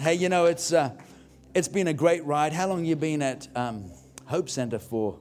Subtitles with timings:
[0.00, 0.92] Hey, you know, it's, uh,
[1.54, 2.52] it's been a great ride.
[2.52, 3.90] How long you been at um,
[4.26, 5.18] Hope Center for?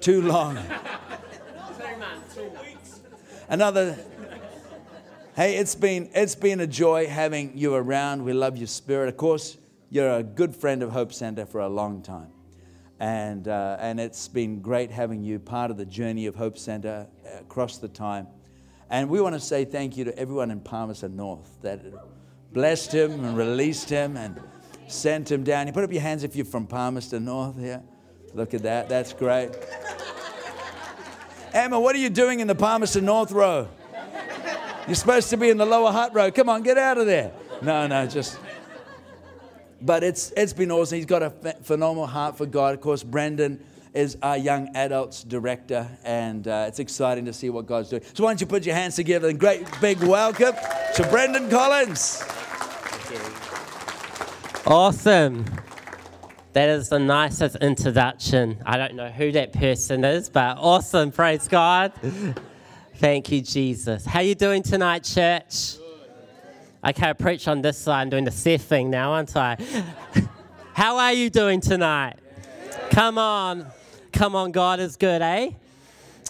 [0.00, 0.58] Too long.
[3.48, 3.98] Another.
[5.34, 8.24] Hey, it's been, it's been a joy having you around.
[8.24, 9.08] We love your spirit.
[9.08, 9.56] Of course,
[9.90, 12.30] you're a good friend of Hope Center for a long time.
[13.00, 17.08] And, uh, and it's been great having you part of the journey of Hope Center
[17.40, 18.28] across the time.
[18.88, 21.80] And we want to say thank you to everyone in Palmerston North that
[22.52, 24.40] blessed him and released him and
[24.86, 25.66] sent him down.
[25.66, 27.82] You put up your hands if you're from Palmerston North here.
[28.34, 28.88] Look at that.
[28.88, 29.50] That's great.
[31.52, 33.68] Emma, what are you doing in the Palmerston North row?
[34.86, 36.30] You're supposed to be in the Lower Hutt row.
[36.30, 37.32] Come on, get out of there.
[37.60, 38.38] No, no, just.
[39.80, 40.96] But it's, it's been awesome.
[40.96, 41.30] He's got a
[41.62, 42.74] phenomenal heart for God.
[42.74, 43.62] Of course, Brendon
[43.94, 48.02] is our young adults director, and uh, it's exciting to see what God's doing.
[48.14, 50.54] So, why don't you put your hands together and great big welcome
[50.94, 52.24] to Brendon Collins.
[54.66, 55.44] Awesome.
[56.52, 58.62] That is the nicest introduction.
[58.64, 61.10] I don't know who that person is, but awesome.
[61.10, 61.92] Praise God.
[62.96, 64.04] Thank you, Jesus.
[64.04, 65.78] How you doing tonight, church?
[66.80, 68.02] I preach on this side.
[68.02, 69.56] I'm doing the Seth thing now, aren't I?
[70.74, 72.18] How are you doing tonight?
[72.90, 73.66] Come on.
[74.12, 75.50] Come on, God is good, eh?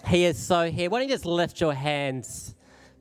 [0.07, 0.89] He is so here.
[0.89, 2.55] Why don't you just lift your hands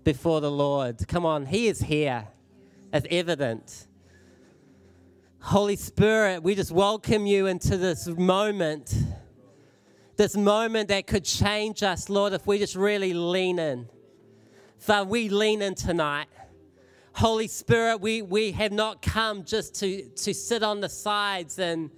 [0.05, 1.09] before the Lord?
[1.09, 2.29] Come on, He is here.
[2.93, 3.87] As evident.
[5.45, 8.95] Holy Spirit, we just welcome you into this moment.
[10.17, 13.89] This moment that could change us, Lord, if we just really lean in.
[14.79, 16.29] Father, we lean in tonight.
[17.15, 21.91] Holy Spirit, we, we have not come just to, to sit on the sides and,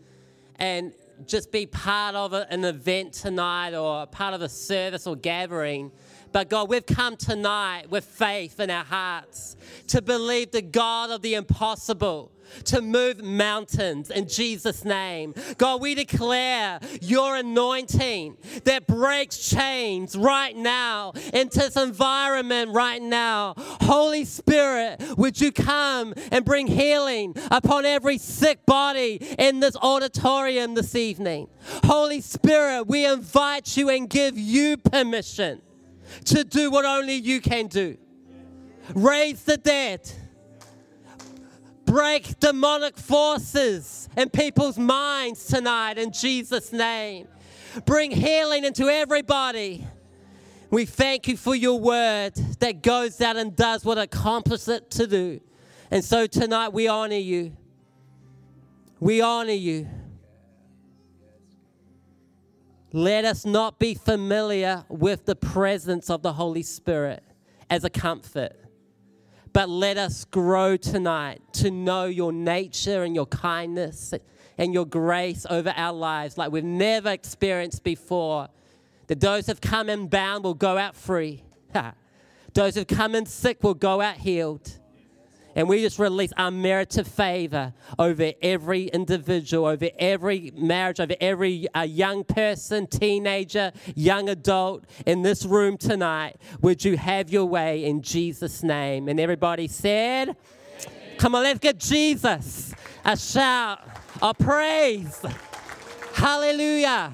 [0.56, 0.94] and
[1.26, 5.92] just be part of an event tonight or part of a service or gathering.
[6.32, 9.54] But God, we've come tonight with faith in our hearts
[9.88, 12.32] to believe the God of the impossible
[12.64, 15.34] to move mountains in Jesus' name.
[15.58, 23.54] God, we declare your anointing that breaks chains right now into this environment right now.
[23.56, 30.74] Holy Spirit, would you come and bring healing upon every sick body in this auditorium
[30.74, 31.48] this evening?
[31.84, 35.60] Holy Spirit, we invite you and give you permission
[36.26, 37.96] to do what only you can do.
[38.94, 40.10] Raise the dead
[41.84, 47.28] break demonic forces in people's minds tonight in Jesus' name.
[47.84, 49.86] Bring healing into everybody.
[50.70, 55.06] We thank you for your word that goes out and does what accomplishes it to
[55.06, 55.40] do.
[55.90, 57.56] And so tonight we honor you.
[58.98, 59.88] We honor you.
[62.92, 67.22] Let us not be familiar with the presence of the Holy Spirit
[67.68, 68.56] as a comfort
[69.54, 74.12] but let us grow tonight to know your nature and your kindness
[74.58, 78.48] and your grace over our lives like we've never experienced before.
[79.06, 81.44] That those who've come in bound will go out free.
[82.54, 84.76] those who've come in sick will go out healed.
[85.54, 91.82] And we just release unmerited favor over every individual, over every marriage, over every uh,
[91.82, 96.36] young person, teenager, young adult in this room tonight.
[96.60, 99.08] Would you have your way in Jesus' name?
[99.08, 100.36] And everybody said, Amen.
[101.18, 103.80] Come on, let's get Jesus a shout,
[104.20, 105.20] a praise.
[106.14, 107.12] Hallelujah.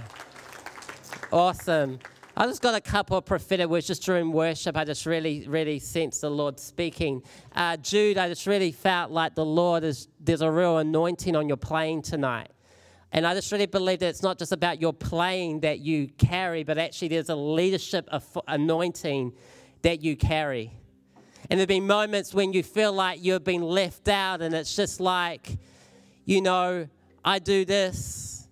[1.32, 1.98] Awesome.
[2.36, 4.76] I just got a couple of prophetic words just during worship.
[4.76, 7.22] I just really, really sensed the Lord speaking.
[7.54, 11.48] Uh, Jude, I just really felt like the Lord is, there's a real anointing on
[11.48, 12.50] your playing tonight.
[13.12, 16.62] And I just really believe that it's not just about your playing that you carry,
[16.62, 18.08] but actually there's a leadership
[18.46, 19.32] anointing
[19.82, 20.72] that you carry.
[21.50, 24.76] And there have been moments when you feel like you've been left out, and it's
[24.76, 25.58] just like,
[26.24, 26.86] you know,
[27.24, 28.46] I do this,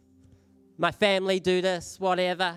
[0.77, 2.57] my family do this, whatever.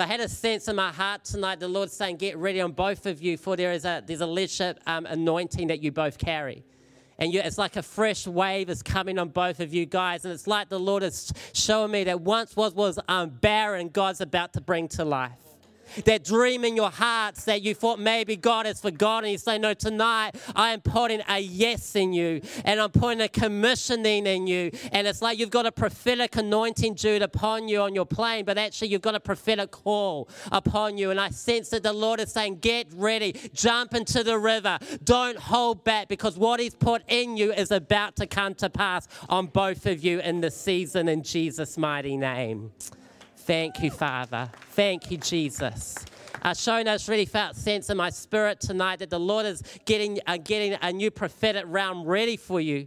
[0.00, 2.72] But I had a sense in my heart tonight, the Lord saying, Get ready on
[2.72, 6.16] both of you, for there is a, there's a leadership um, anointing that you both
[6.16, 6.64] carry.
[7.18, 10.24] And you, it's like a fresh wave is coming on both of you guys.
[10.24, 14.22] And it's like the Lord is showing me that once was, was um, barren, God's
[14.22, 15.49] about to bring to life
[16.04, 19.30] that dream in your hearts that you thought maybe God has forgotten.
[19.30, 23.28] You say, No, tonight I am putting a yes in you and I'm putting a
[23.28, 24.70] commissioning in you.
[24.92, 28.58] And it's like you've got a prophetic anointing, Jude, upon you on your plane, but
[28.58, 31.10] actually you've got a prophetic call upon you.
[31.10, 35.38] And I sense that the Lord is saying, Get ready, jump into the river, don't
[35.38, 39.46] hold back because what He's put in you is about to come to pass on
[39.46, 42.72] both of you in this season in Jesus' mighty name.
[43.46, 44.50] Thank you, Father.
[44.72, 46.04] Thank you, Jesus.
[46.42, 50.20] Uh, showing us really felt sense in my spirit tonight that the Lord is getting,
[50.26, 52.86] uh, getting a new prophetic realm ready for you.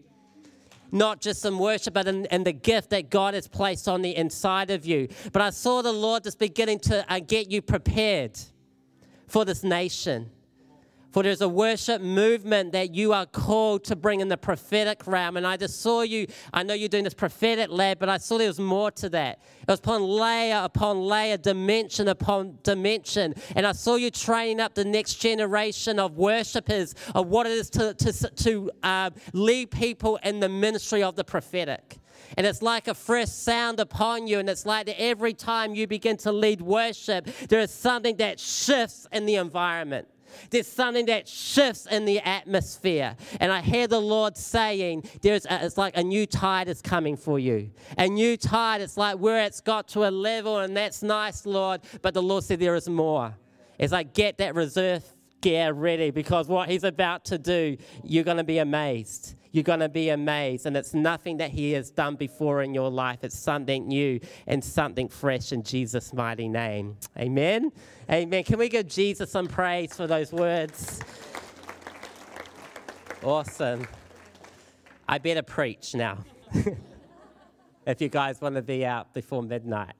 [0.94, 4.15] not just in worship, but in, in the gift that God has placed on the
[4.15, 5.07] inside of you.
[5.31, 8.39] But I saw the Lord just beginning to uh, get you prepared
[9.27, 10.29] for this nation.
[11.13, 15.38] For there's a worship movement that you are called to bring in the prophetic realm.
[15.38, 18.39] And I just saw you, I know you're doing this prophetic lab, but I saw
[18.39, 19.39] there was more to that.
[19.62, 23.36] It was upon layer upon layer, dimension upon dimension.
[23.56, 27.69] And I saw you training up the next generation of worshipers of what it is
[27.71, 32.00] to, to, to uh, lead people in the ministry of the prophetic.
[32.38, 34.39] And it's like a fresh sound upon you.
[34.39, 38.39] And it's like that every time you begin to lead worship, there is something that
[38.39, 40.07] shifts in the environment.
[40.50, 43.15] There's something that shifts in the atmosphere.
[43.39, 47.18] And I hear the Lord saying, there's a, it's like a new tide is coming
[47.18, 47.71] for you.
[47.97, 51.81] A new tide, it's like where it's got to a level, and that's nice, Lord.
[52.01, 53.35] But the Lord said there is more.
[53.80, 55.03] It's like, get that reserve
[55.41, 59.79] gear ready because what He's about to do, you're going to be amazed you're going
[59.79, 60.65] to be amazed.
[60.65, 64.61] And it's nothing that He has done before in your life, it's something new and
[64.63, 66.97] something fresh in Jesus' mighty name.
[67.17, 67.71] Amen.
[68.11, 68.44] Amen.
[68.44, 71.00] Can we give Jesus some praise for those words?
[73.23, 73.88] Awesome.
[75.07, 76.25] I better preach now.
[77.85, 79.94] if you guys want to be out before midnight.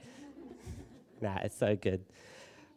[1.22, 2.04] Nah, it's so good.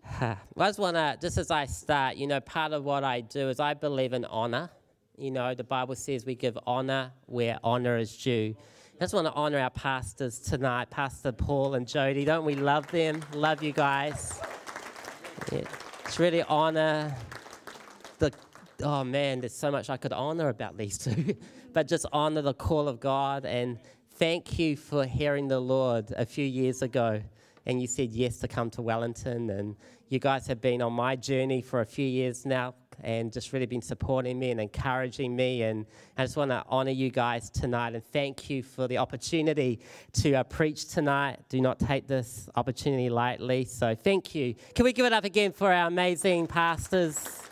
[0.20, 3.48] I just want to, just as I start, you know, part of what I do
[3.48, 4.70] is I believe in honor.
[5.18, 8.54] You know, the Bible says we give honor where honor is due.
[8.96, 12.26] I just want to honor our pastors tonight, Pastor Paul and Jody.
[12.26, 13.22] Don't we love them?
[13.32, 14.38] Love you guys.
[15.50, 15.62] Yeah,
[16.04, 17.14] it's really honor
[18.18, 18.30] the.
[18.82, 21.34] Oh man, there's so much I could honor about these two,
[21.72, 23.78] but just honor the call of God and
[24.16, 27.22] thank you for hearing the Lord a few years ago,
[27.64, 29.76] and you said yes to come to Wellington, and
[30.08, 33.66] you guys have been on my journey for a few years now, and just really
[33.66, 35.62] been supporting me and encouraging me.
[35.62, 39.80] And I just want to honor you guys tonight and thank you for the opportunity
[40.14, 41.40] to uh, preach tonight.
[41.48, 43.64] Do not take this opportunity lightly.
[43.64, 44.54] So thank you.
[44.74, 47.42] Can we give it up again for our amazing pastors?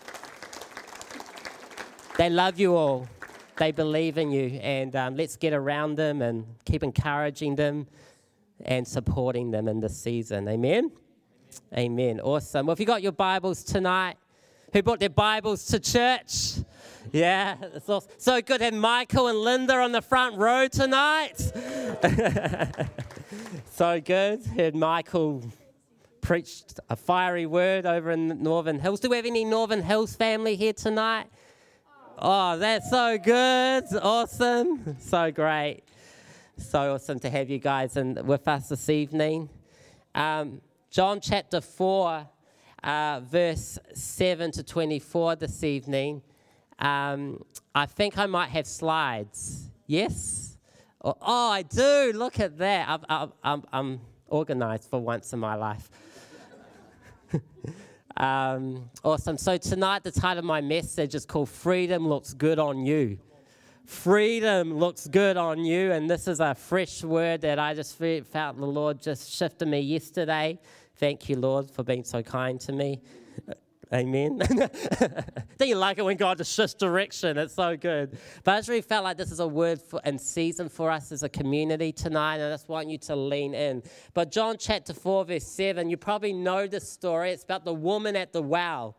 [2.16, 3.08] They love you all.
[3.56, 4.58] They believe in you.
[4.62, 7.86] And um, let's get around them and keep encouraging them
[8.64, 10.48] and supporting them in this season.
[10.48, 10.92] Amen.
[11.76, 12.20] Amen.
[12.20, 12.66] Awesome.
[12.66, 14.16] Well, if you got your Bibles tonight,
[14.74, 16.56] who brought their Bibles to church.
[17.12, 18.10] Yeah, it's awesome.
[18.18, 18.60] so good.
[18.60, 21.38] And Michael and Linda on the front row tonight.
[23.70, 24.44] so good.
[24.44, 25.44] Heard Michael
[26.20, 28.98] preached a fiery word over in the Northern Hills.
[28.98, 31.28] Do we have any Northern Hills family here tonight?
[32.18, 33.84] Oh, that's so good.
[34.02, 34.96] Awesome.
[34.98, 35.82] So great.
[36.58, 39.50] So awesome to have you guys in, with us this evening.
[40.16, 40.60] Um,
[40.90, 42.26] John chapter 4
[42.84, 46.22] uh, verse 7 to 24 this evening.
[46.78, 47.42] Um,
[47.74, 49.70] I think I might have slides.
[49.86, 50.58] Yes?
[51.02, 52.12] Oh, oh I do.
[52.14, 53.00] Look at that.
[53.08, 55.88] I'm, I'm, I'm organized for once in my life.
[58.16, 59.38] um, awesome.
[59.38, 63.18] So, tonight, the title of my message is called Freedom Looks Good on You.
[63.86, 65.92] Freedom looks good on you.
[65.92, 69.80] And this is a fresh word that I just felt the Lord just shifted me
[69.80, 70.58] yesterday.
[70.96, 73.00] Thank you, Lord, for being so kind to me.
[73.92, 74.38] Amen.
[75.58, 77.36] Don't you like it when God just shifts direction?
[77.38, 78.18] It's so good.
[78.42, 81.12] But I just really felt like this is a word for, and season for us
[81.12, 83.82] as a community tonight, and I just want you to lean in.
[84.14, 87.30] But John chapter 4, verse 7, you probably know this story.
[87.30, 88.96] It's about the woman at the well.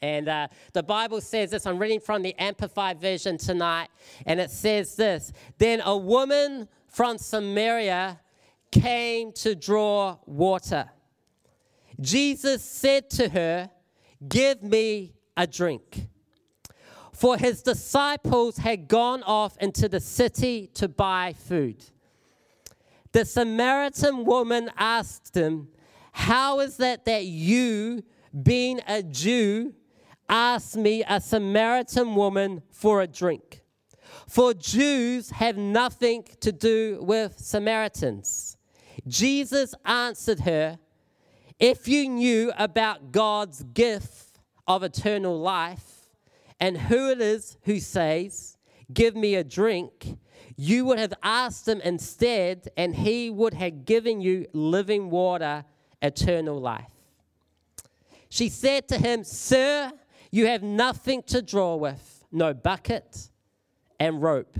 [0.00, 1.66] And uh, the Bible says this.
[1.66, 3.88] I'm reading from the Amplified Version tonight,
[4.26, 8.20] and it says this Then a woman from Samaria
[8.70, 10.90] came to draw water.
[12.00, 13.70] Jesus said to her,
[14.26, 16.08] Give me a drink.
[17.12, 21.84] For his disciples had gone off into the city to buy food.
[23.12, 25.68] The Samaritan woman asked him,
[26.12, 28.04] How is it that you,
[28.42, 29.74] being a Jew,
[30.28, 33.62] ask me, a Samaritan woman, for a drink?
[34.28, 38.47] For Jews have nothing to do with Samaritans.
[39.06, 40.78] Jesus answered her,
[41.58, 46.08] If you knew about God's gift of eternal life
[46.60, 48.56] and who it is who says,
[48.92, 50.18] Give me a drink,
[50.56, 55.64] you would have asked him instead, and he would have given you living water,
[56.02, 56.90] eternal life.
[58.28, 59.92] She said to him, Sir,
[60.30, 63.30] you have nothing to draw with, no bucket
[64.00, 64.58] and rope,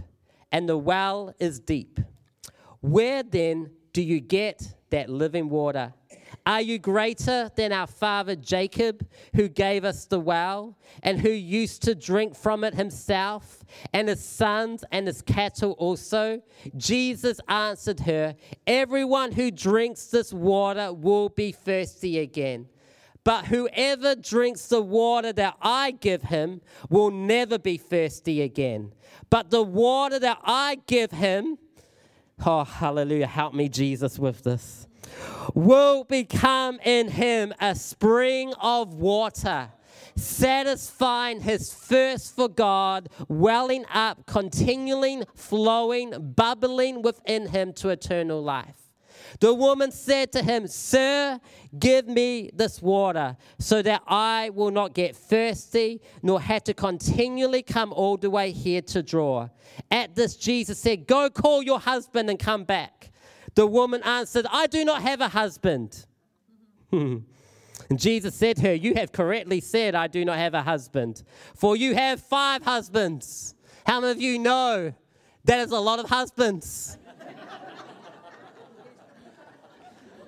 [0.53, 2.01] and the well is deep.
[2.81, 5.93] Where then do you get that living water?
[6.47, 11.83] Are you greater than our father Jacob, who gave us the well, and who used
[11.83, 16.41] to drink from it himself, and his sons and his cattle also?
[16.77, 18.37] Jesus answered her,
[18.69, 22.69] Everyone who drinks this water will be thirsty again.
[23.25, 28.93] But whoever drinks the water that I give him will never be thirsty again.
[29.29, 31.59] But the water that I give him,
[32.45, 34.89] oh, hallelujah, help me, Jesus, with this
[35.55, 39.71] will become in him a spring of water,
[40.17, 48.88] satisfying his thirst for God, welling up, continually flowing, bubbling within him to eternal life.
[49.41, 51.41] The woman said to him, Sir,
[51.79, 57.63] give me this water so that I will not get thirsty, nor have to continually
[57.63, 59.49] come all the way here to draw.
[59.91, 63.11] At this, Jesus said, Go call your husband and come back.
[63.55, 66.07] The woman answered, I do not have a husband.
[66.93, 67.25] and
[67.97, 71.23] Jesus said to her, You have correctly said, I do not have a husband,
[71.55, 73.55] for you have five husbands.
[73.87, 74.93] How many of you know
[75.45, 76.99] that is a lot of husbands?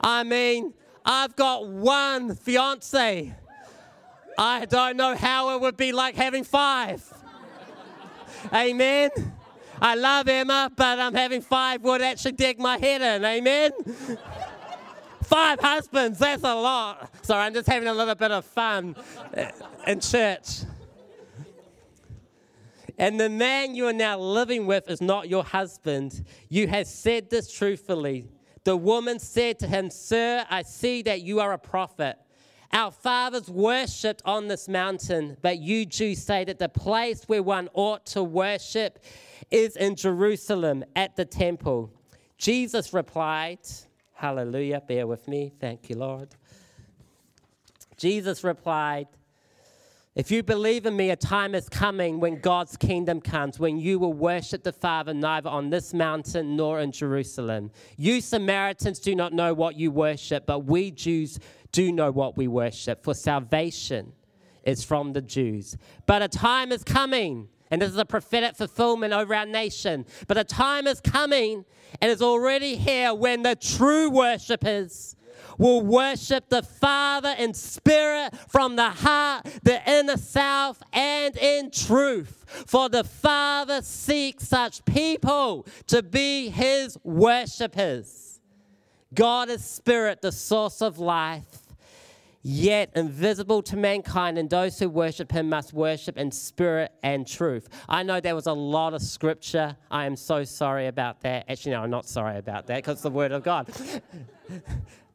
[0.01, 3.35] I mean, I've got one fiance.
[4.39, 7.07] I don't know how it would be like having five.
[8.53, 9.11] Amen.
[9.83, 13.25] I love Emma, but I'm having five would actually dig my head in.
[13.25, 13.71] Amen.
[15.23, 17.11] five husbands, that's a lot.
[17.23, 18.97] Sorry, I'm just having a little bit of fun
[19.37, 19.51] uh,
[19.87, 20.61] in church.
[22.99, 26.25] And the man you are now living with is not your husband.
[26.51, 28.27] You have said this truthfully.
[28.65, 32.17] The woman said to him, Sir, I see that you are a prophet.
[32.73, 37.69] Our fathers worshipped on this mountain, but you Jews say that the place where one
[37.75, 39.01] ought to worship
[39.51, 41.93] is in Jerusalem at the temple.
[42.39, 43.59] Jesus replied,
[44.15, 45.53] Hallelujah, bear with me.
[45.59, 46.29] Thank you, Lord.
[47.97, 49.09] Jesus replied,
[50.17, 53.99] if you believe in me, a time is coming when God's kingdom comes, when you
[53.99, 57.71] will worship the Father neither on this mountain nor in Jerusalem.
[57.97, 61.39] You Samaritans do not know what you worship, but we Jews
[61.71, 64.13] do know what we worship, for salvation
[64.65, 65.77] is from the Jews.
[66.07, 70.05] But a time is coming and this is a prophetic fulfillment over our nation.
[70.27, 71.65] But a time is coming
[72.01, 75.15] and is already here when the true worshippers
[75.59, 82.45] will worship the Father in spirit from the heart, the inner self, and in truth.
[82.67, 88.41] For the Father seeks such people to be his worshippers.
[89.13, 91.71] God is spirit, the source of life
[92.43, 97.69] yet invisible to mankind, and those who worship him must worship in spirit and truth.
[97.89, 99.77] I know there was a lot of scripture.
[99.91, 101.45] I am so sorry about that.
[101.49, 103.69] Actually, no, I'm not sorry about that because it's the word of God.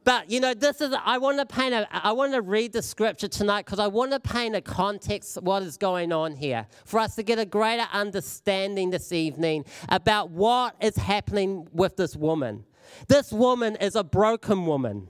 [0.05, 2.81] But you know, this is I want to paint a I want to read the
[2.81, 7.01] scripture tonight because I want to paint a context what is going on here for
[7.01, 12.63] us to get a greater understanding this evening about what is happening with this woman.
[13.07, 15.09] This woman is a broken woman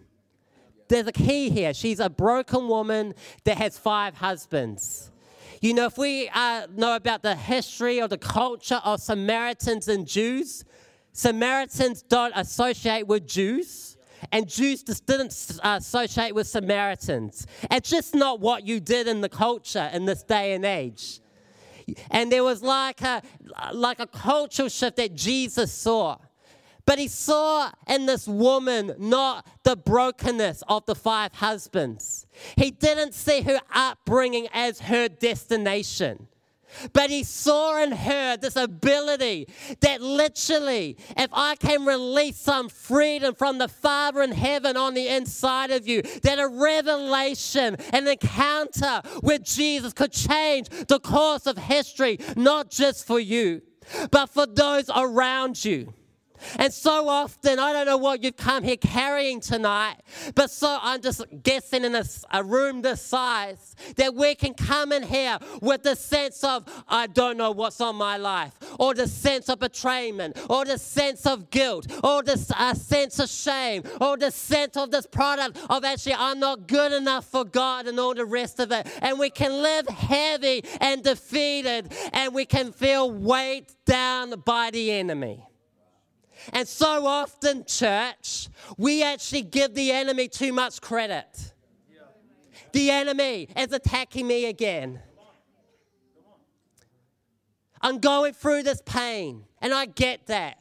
[0.87, 1.73] there's a key here.
[1.73, 5.11] She's a broken woman that has five husbands.
[5.61, 10.07] You know, if we uh, know about the history or the culture of Samaritans and
[10.07, 10.63] Jews,
[11.11, 13.94] Samaritans don't associate with Jews,
[14.31, 17.47] and Jews just didn't uh, associate with Samaritans.
[17.71, 21.19] It's just not what you did in the culture in this day and age.
[22.09, 23.21] And there was like a,
[23.73, 26.17] like a cultural shift that Jesus saw.
[26.85, 32.27] But he saw in this woman not the brokenness of the five husbands.
[32.55, 36.27] He didn't see her upbringing as her destination.
[36.93, 39.47] But he saw in her this ability
[39.81, 45.07] that literally, if I can release some freedom from the Father in heaven on the
[45.07, 51.57] inside of you, that a revelation, an encounter with Jesus could change the course of
[51.57, 53.61] history, not just for you,
[54.11, 55.93] but for those around you.
[56.57, 59.97] And so often, I don't know what you've come here carrying tonight,
[60.33, 64.91] but so I'm just guessing in a, a, room this size that we can come
[64.91, 69.07] in here with the sense of, I don't know what's on my life, or the
[69.07, 74.17] sense of betrayment, or the sense of guilt, or the uh, sense of shame, or
[74.17, 78.13] the sense of this product of actually, I'm not good enough for God and all
[78.13, 78.87] the rest of it.
[79.01, 84.91] And we can live heavy and defeated, and we can feel weighed down by the
[84.91, 85.43] enemy.
[86.53, 91.53] And so often, church, we actually give the enemy too much credit.
[92.71, 94.99] The enemy is attacking me again.
[97.81, 100.57] I'm going through this pain, and I get that.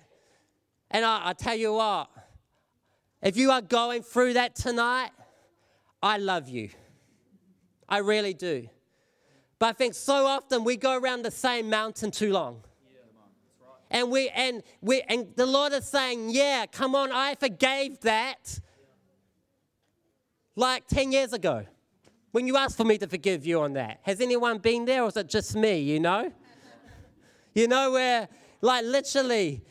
[0.91, 2.09] And I, I tell you what,
[3.23, 5.11] if you are going through that tonight,
[6.03, 6.69] I love you.
[7.89, 8.69] I really do.
[9.59, 12.63] But I think so often we go around the same mountain too long.
[13.95, 18.59] And we and we and the Lord is saying, Yeah, come on, I forgave that
[20.57, 21.65] like 10 years ago.
[22.33, 24.01] When you asked for me to forgive you on that.
[24.03, 26.33] Has anyone been there or is it just me, you know?
[27.55, 28.29] you know, where
[28.61, 29.63] like literally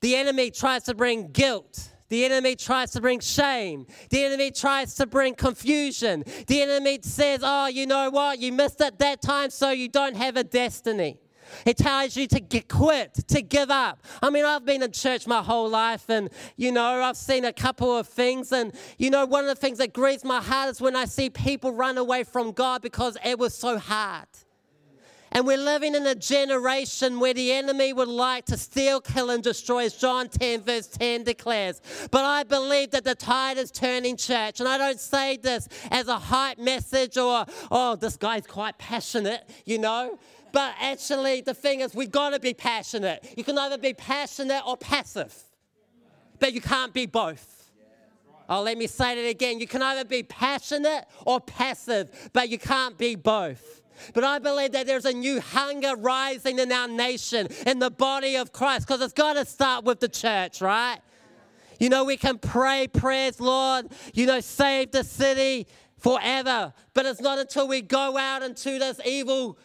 [0.00, 3.86] the enemy tries to bring guilt the enemy tries to bring shame.
[4.10, 6.24] The enemy tries to bring confusion.
[6.46, 8.38] The enemy says, Oh, you know what?
[8.38, 11.21] You missed it that time, so you don't have a destiny.
[11.64, 14.02] It tells you to get quit, to give up.
[14.22, 17.52] I mean, I've been in church my whole life, and you know, I've seen a
[17.52, 18.52] couple of things.
[18.52, 21.30] And you know, one of the things that grieves my heart is when I see
[21.30, 24.26] people run away from God because it was so hard.
[25.34, 29.42] And we're living in a generation where the enemy would like to steal, kill, and
[29.42, 31.80] destroy, as John 10, verse 10 declares.
[32.10, 34.60] But I believe that the tide is turning, church.
[34.60, 39.48] And I don't say this as a hype message or, oh, this guy's quite passionate,
[39.64, 40.18] you know.
[40.52, 43.34] But actually, the thing is, we've got to be passionate.
[43.36, 45.34] You can either be passionate or passive,
[46.38, 47.70] but you can't be both.
[48.48, 49.60] Oh, let me say it again.
[49.60, 53.80] You can either be passionate or passive, but you can't be both.
[54.14, 58.36] But I believe that there's a new hunger rising in our nation, in the body
[58.36, 60.98] of Christ, because it's got to start with the church, right?
[61.78, 65.66] You know, we can pray prayers, Lord, you know, save the city
[65.98, 66.72] forever.
[66.94, 69.58] But it's not until we go out into this evil,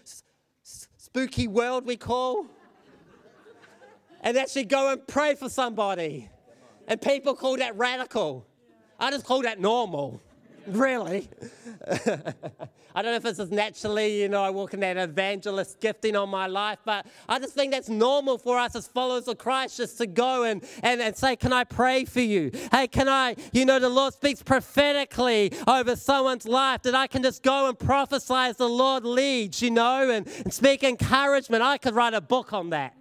[1.18, 2.46] spooky world we call
[4.22, 6.30] and actually go and pray for somebody.
[6.88, 8.46] And people call that radical.
[9.00, 10.22] I just call that normal
[10.68, 11.30] really.
[12.96, 16.16] I don't know if this is naturally, you know, I walk in that evangelist gifting
[16.16, 19.78] on my life, but I just think that's normal for us as followers of Christ
[19.78, 22.52] just to go and, and, and say, Can I pray for you?
[22.72, 27.22] Hey, can I, you know, the Lord speaks prophetically over someone's life that I can
[27.22, 31.62] just go and prophesy as the Lord leads, you know, and, and speak encouragement.
[31.62, 32.96] I could write a book on that.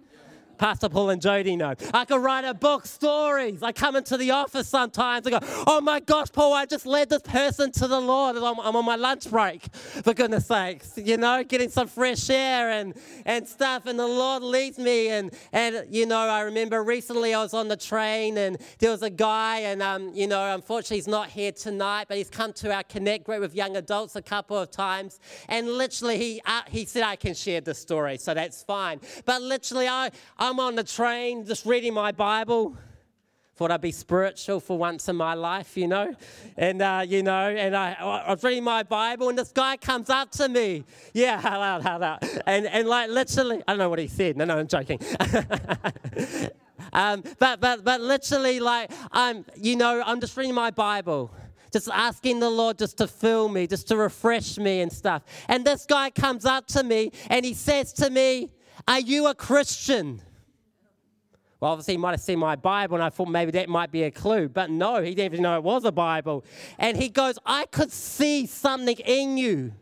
[0.57, 1.75] Pastor Paul and Jody know.
[1.93, 3.63] I could write a book, stories.
[3.63, 7.09] I come into the office sometimes and go, oh my gosh, Paul, I just led
[7.09, 8.37] this person to the Lord.
[8.37, 12.71] I'm, I'm on my lunch break, for goodness sakes, you know, getting some fresh air
[12.71, 12.93] and,
[13.25, 13.85] and stuff.
[13.85, 15.09] And the Lord leads me.
[15.09, 19.03] And, and, you know, I remember recently I was on the train and there was
[19.03, 22.73] a guy, and, um, you know, unfortunately he's not here tonight, but he's come to
[22.73, 25.19] our Connect group with young adults a couple of times.
[25.49, 28.99] And literally he, uh, he said, I can share the story, so that's fine.
[29.25, 30.11] But literally, I
[30.47, 32.77] I'm on the train just reading my Bible.
[33.57, 36.15] Thought I'd be spiritual for once in my life, you know.
[36.55, 40.09] And, uh, you know, and I, I was reading my Bible, and this guy comes
[40.09, 40.85] up to me.
[41.13, 42.15] Yeah, hello, hello.
[42.45, 44.37] And, and like, literally, I don't know what he said.
[44.37, 45.01] No, no, I'm joking.
[46.93, 51.29] um, but, but, but literally, like, I'm, you know, I'm just reading my Bible
[51.73, 55.23] just asking the Lord just to fill me, just to refresh me and stuff.
[55.49, 58.49] And this guy comes up to me and he says to me,
[58.87, 60.21] Are you a Christian?
[61.59, 64.03] Well, obviously, he might have seen my Bible, and I thought maybe that might be
[64.03, 64.47] a clue.
[64.47, 66.45] But no, he didn't even know it was a Bible.
[66.77, 69.73] And he goes, I could see something in you.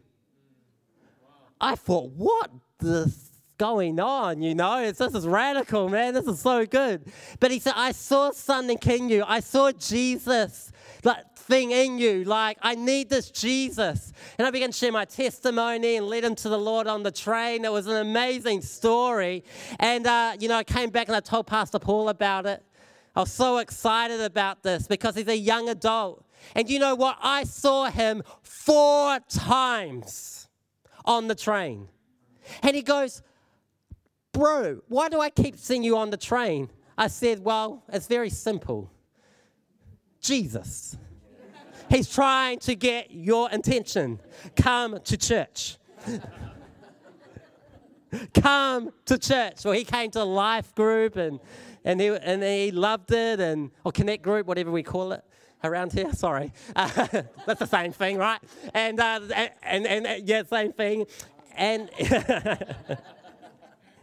[1.59, 4.41] I thought, what is going on?
[4.41, 6.13] You know, it's, this is radical, man.
[6.13, 7.11] This is so good.
[7.39, 9.23] But he said, I saw something in you.
[9.25, 10.71] I saw Jesus.
[11.05, 12.23] Like, thing in you.
[12.23, 14.11] Like, I need this Jesus.
[14.37, 17.11] And I began to share my testimony and led him to the Lord on the
[17.11, 17.63] train.
[17.63, 19.43] It was an amazing story.
[19.79, 22.63] And, uh, you know, I came back and I told Pastor Paul about it.
[23.15, 26.25] I was so excited about this because he's a young adult.
[26.55, 27.17] And you know what?
[27.21, 30.49] I saw him four times
[31.05, 31.87] on the train.
[32.61, 33.21] And he goes,
[34.33, 36.69] Bro, why do I keep seeing you on the train?
[36.97, 38.91] I said, Well, it's very simple.
[40.25, 40.97] Jesus.
[41.89, 44.19] He's trying to get your attention.
[44.55, 45.77] Come to church.
[48.33, 49.63] Come to church.
[49.63, 51.39] Well, he came to life group and,
[51.83, 55.23] and, he, and he loved it, and or connect group, whatever we call it
[55.63, 56.11] around here.
[56.13, 56.89] Sorry, uh,
[57.45, 58.39] that's the same thing, right?
[58.73, 59.19] And, uh,
[59.63, 61.05] and, and, and yeah, same thing.
[61.55, 61.89] And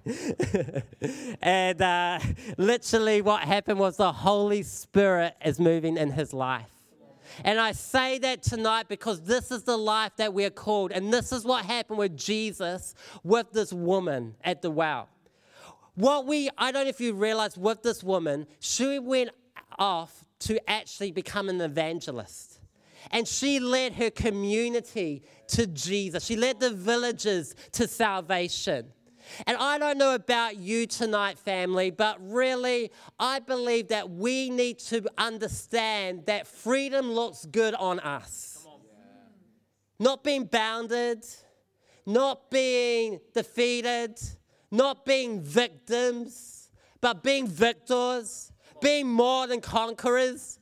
[1.42, 2.18] and uh,
[2.58, 6.70] literally, what happened was the Holy Spirit is moving in his life.
[7.44, 10.92] And I say that tonight because this is the life that we're called.
[10.92, 15.08] And this is what happened with Jesus with this woman at the well.
[15.94, 19.30] What we, I don't know if you realize with this woman, she went
[19.78, 22.58] off to actually become an evangelist.
[23.10, 26.24] And she led her community to Jesus.
[26.24, 28.86] She led the villages to salvation.
[29.46, 34.78] And I don't know about you tonight, family, but really, I believe that we need
[34.80, 38.66] to understand that freedom looks good on us.
[39.98, 41.24] not being bounded,
[42.04, 44.18] not being defeated,
[44.70, 50.58] not being victims, but being victors, being more than conquerors.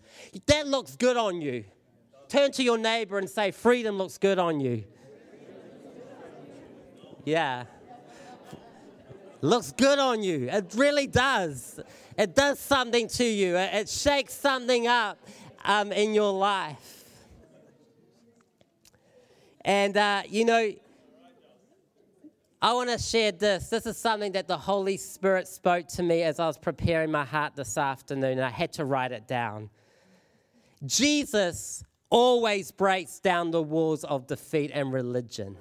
[0.47, 1.65] That looks good on you.
[2.29, 4.85] Turn to your neighbor and say, Freedom looks good on you.
[7.25, 7.65] Yeah.
[9.43, 10.49] Looks good on you.
[10.51, 11.81] It really does.
[12.19, 15.19] It does something to you, it shakes something up
[15.65, 17.05] um, in your life.
[19.63, 20.73] And, uh, you know,
[22.63, 23.69] I want to share this.
[23.69, 27.25] This is something that the Holy Spirit spoke to me as I was preparing my
[27.25, 29.71] heart this afternoon, and I had to write it down.
[30.85, 35.57] Jesus always breaks down the walls of defeat and religion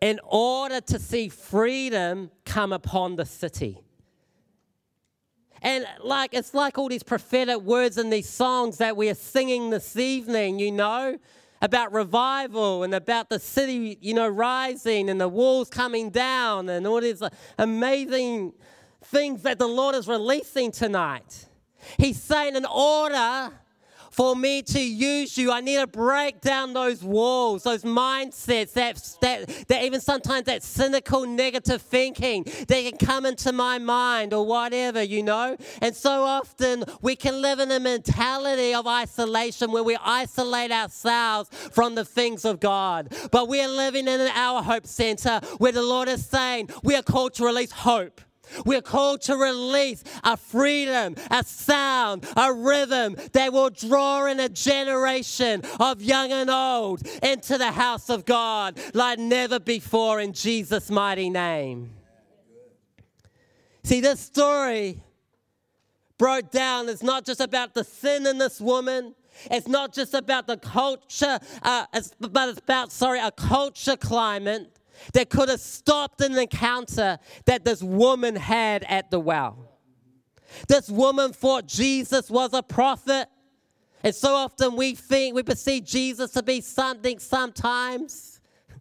[0.00, 3.80] in order to see freedom come upon the city.
[5.62, 9.70] And like it's like all these prophetic words in these songs that we are singing
[9.70, 11.18] this evening, you know,
[11.60, 16.86] about revival and about the city, you know, rising and the walls coming down and
[16.86, 17.22] all these
[17.58, 18.54] amazing
[19.04, 21.46] things that the Lord is releasing tonight.
[21.98, 23.52] He's saying, in order
[24.20, 29.02] for me to use you, I need to break down those walls, those mindsets, that,
[29.22, 34.44] that, that even sometimes that cynical, negative thinking that can come into my mind or
[34.44, 35.56] whatever, you know?
[35.80, 41.48] And so often we can live in a mentality of isolation where we isolate ourselves
[41.72, 43.14] from the things of God.
[43.30, 47.02] But we are living in our hope center where the Lord is saying we are
[47.02, 48.20] called to release hope.
[48.64, 54.48] We're called to release a freedom, a sound, a rhythm that will draw in a
[54.48, 60.90] generation of young and old into the house of God like never before in Jesus'
[60.90, 61.90] mighty name.
[63.82, 65.02] See, this story
[66.18, 69.14] broke down is not just about the sin in this woman.
[69.50, 71.86] It's not just about the culture, uh,
[72.18, 74.70] but it's about, sorry, a culture climate
[75.12, 79.70] that could have stopped an encounter that this woman had at the well.
[80.68, 83.28] This woman thought Jesus was a prophet.
[84.02, 88.40] And so often we think, we perceive Jesus to be something sometimes.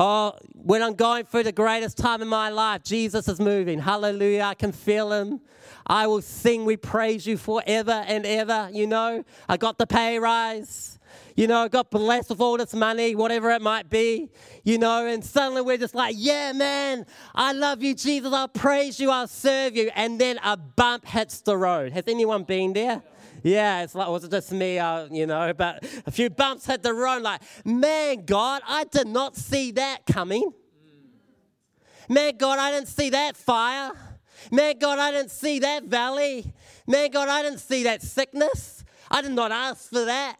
[0.00, 3.80] Oh, when I'm going through the greatest time in my life, Jesus is moving.
[3.80, 4.42] Hallelujah.
[4.42, 5.40] I can feel him.
[5.88, 8.70] I will sing, we praise you forever and ever.
[8.72, 10.97] You know, I got the pay rise
[11.38, 14.28] you know, got blessed with all this money, whatever it might be,
[14.64, 18.98] you know, and suddenly we're just like, yeah, man, I love you, Jesus, I'll praise
[18.98, 19.88] you, I'll serve you.
[19.94, 21.92] And then a bump hits the road.
[21.92, 23.04] Has anyone been there?
[23.44, 26.82] Yeah, it's like, was it just me, uh, you know, but a few bumps hit
[26.82, 30.52] the road, like, man, God, I did not see that coming.
[32.08, 33.92] Man, God, I didn't see that fire.
[34.50, 36.52] Man, God, I didn't see that valley.
[36.84, 38.82] Man, God, I didn't see that sickness.
[39.08, 40.38] I did not ask for that.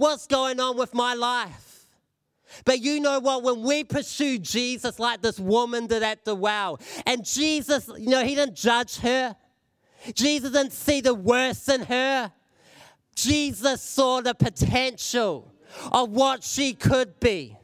[0.00, 1.84] What's going on with my life?
[2.64, 3.42] But you know what?
[3.42, 8.24] When we pursue Jesus like this woman did at the well, and Jesus, you know,
[8.24, 9.36] he didn't judge her,
[10.14, 12.32] Jesus didn't see the worst in her.
[13.14, 15.52] Jesus saw the potential
[15.92, 17.58] of what she could be.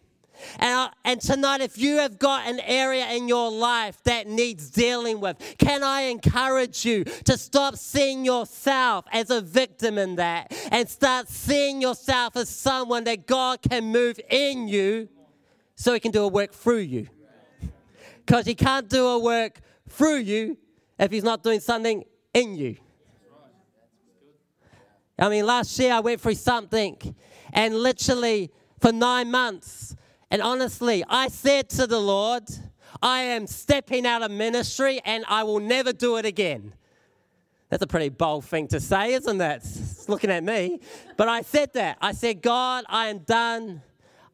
[0.59, 4.71] And, I, and tonight, if you have got an area in your life that needs
[4.71, 10.55] dealing with, can I encourage you to stop seeing yourself as a victim in that
[10.71, 15.09] and start seeing yourself as someone that God can move in you
[15.75, 17.09] so He can do a work through you?
[18.25, 20.59] Because He can't do a work through you
[20.99, 22.77] if He's not doing something in you.
[25.19, 27.15] I mean, last year I went through something,
[27.53, 29.97] and literally for nine months,
[30.31, 32.45] and honestly, I said to the Lord,
[33.03, 36.75] I am stepping out of ministry and I will never do it again.
[37.69, 39.63] That's a pretty bold thing to say, isn't it?
[40.09, 40.81] Looking at me.
[41.17, 41.99] But I said that.
[42.01, 43.83] I said, God, I am done.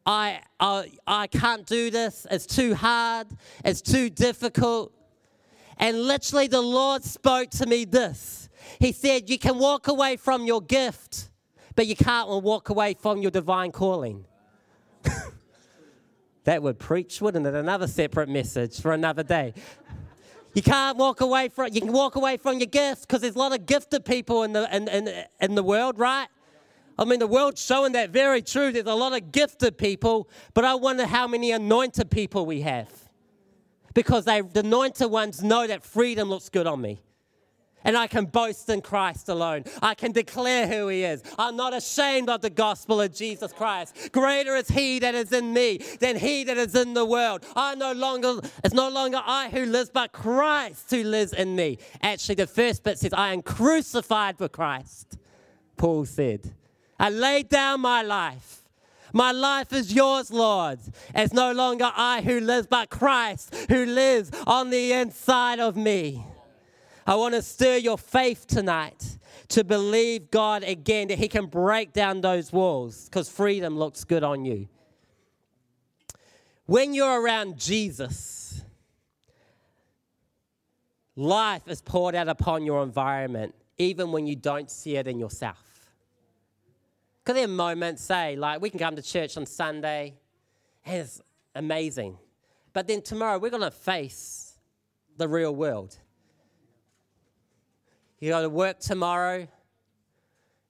[0.05, 2.27] I, I, I can't do this.
[2.29, 3.27] It's too hard.
[3.65, 4.93] It's too difficult.
[5.77, 10.45] And literally, the Lord spoke to me this He said, You can walk away from
[10.45, 11.29] your gift,
[11.75, 14.25] but you can't walk away from your divine calling.
[16.43, 17.53] That would preach, wouldn't it?
[17.53, 19.53] Another separate message for another day.
[20.53, 23.39] You can't walk away from you can walk away from your gifts because there's a
[23.39, 26.27] lot of gifted people in the in, in, in the world, right?
[26.97, 28.71] I mean, the world's showing that very true.
[28.71, 32.89] There's a lot of gifted people, but I wonder how many anointed people we have.
[33.95, 37.01] Because they, the anointed ones know that freedom looks good on me
[37.83, 39.63] and I can boast in Christ alone.
[39.81, 41.23] I can declare who He is.
[41.37, 44.11] I'm not ashamed of the gospel of Jesus Christ.
[44.11, 47.45] Greater is He that is in me than He that is in the world.
[47.55, 51.77] I no longer, it's no longer I who lives, but Christ who lives in me.
[52.01, 55.17] Actually, the first bit says, I am crucified with Christ,
[55.77, 56.53] Paul said.
[56.99, 58.63] I laid down my life
[59.15, 60.79] My life is yours, Lord.
[61.13, 66.25] It's no longer I who lives, but Christ who lives on the inside of me.
[67.05, 69.17] I want to stir your faith tonight
[69.49, 74.23] to believe God again that He can break down those walls because freedom looks good
[74.23, 74.67] on you.
[76.65, 78.63] When you're around Jesus,
[81.15, 85.91] life is poured out upon your environment, even when you don't see it in yourself.
[87.23, 90.13] Because there are moments, say, like we can come to church on Sunday,
[90.85, 91.21] and it's
[91.53, 92.17] amazing.
[92.71, 94.57] But then tomorrow we're going to face
[95.17, 95.97] the real world.
[98.23, 99.45] You go to work tomorrow,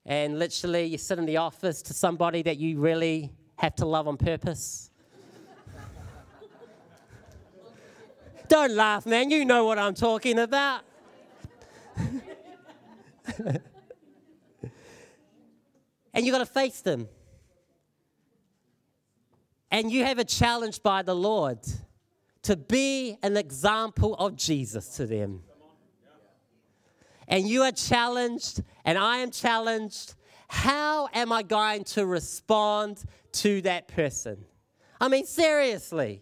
[0.07, 4.07] and literally you sit in the office to somebody that you really have to love
[4.07, 4.89] on purpose.
[8.47, 9.29] Don't laugh, man.
[9.29, 10.81] You know what I'm talking about.
[13.37, 13.61] and
[16.15, 17.07] you got to face them.
[19.69, 21.59] And you have a challenge by the Lord
[22.41, 25.43] to be an example of Jesus to them.
[27.33, 30.13] And you are challenged, and I am challenged.
[30.49, 34.45] How am I going to respond to that person?
[35.01, 36.21] I mean, seriously,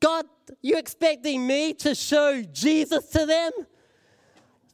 [0.00, 0.24] God,
[0.62, 3.52] you expecting me to show Jesus to them?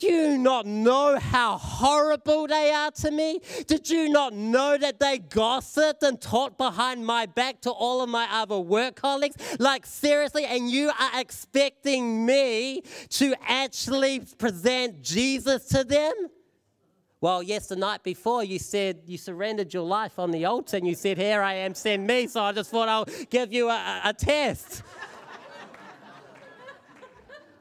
[0.05, 3.41] You not know how horrible they are to me?
[3.67, 8.11] Did you not know that they gossiped and talked behind my back to all of
[8.11, 9.37] my other work colleagues?
[9.59, 16.13] Like, seriously, and you are expecting me to actually present Jesus to them?
[17.23, 20.87] Well, yes, the night before you said you surrendered your life on the altar and
[20.87, 22.27] you said, Here I am, send me.
[22.27, 24.83] So I just thought I'll give you a, a test.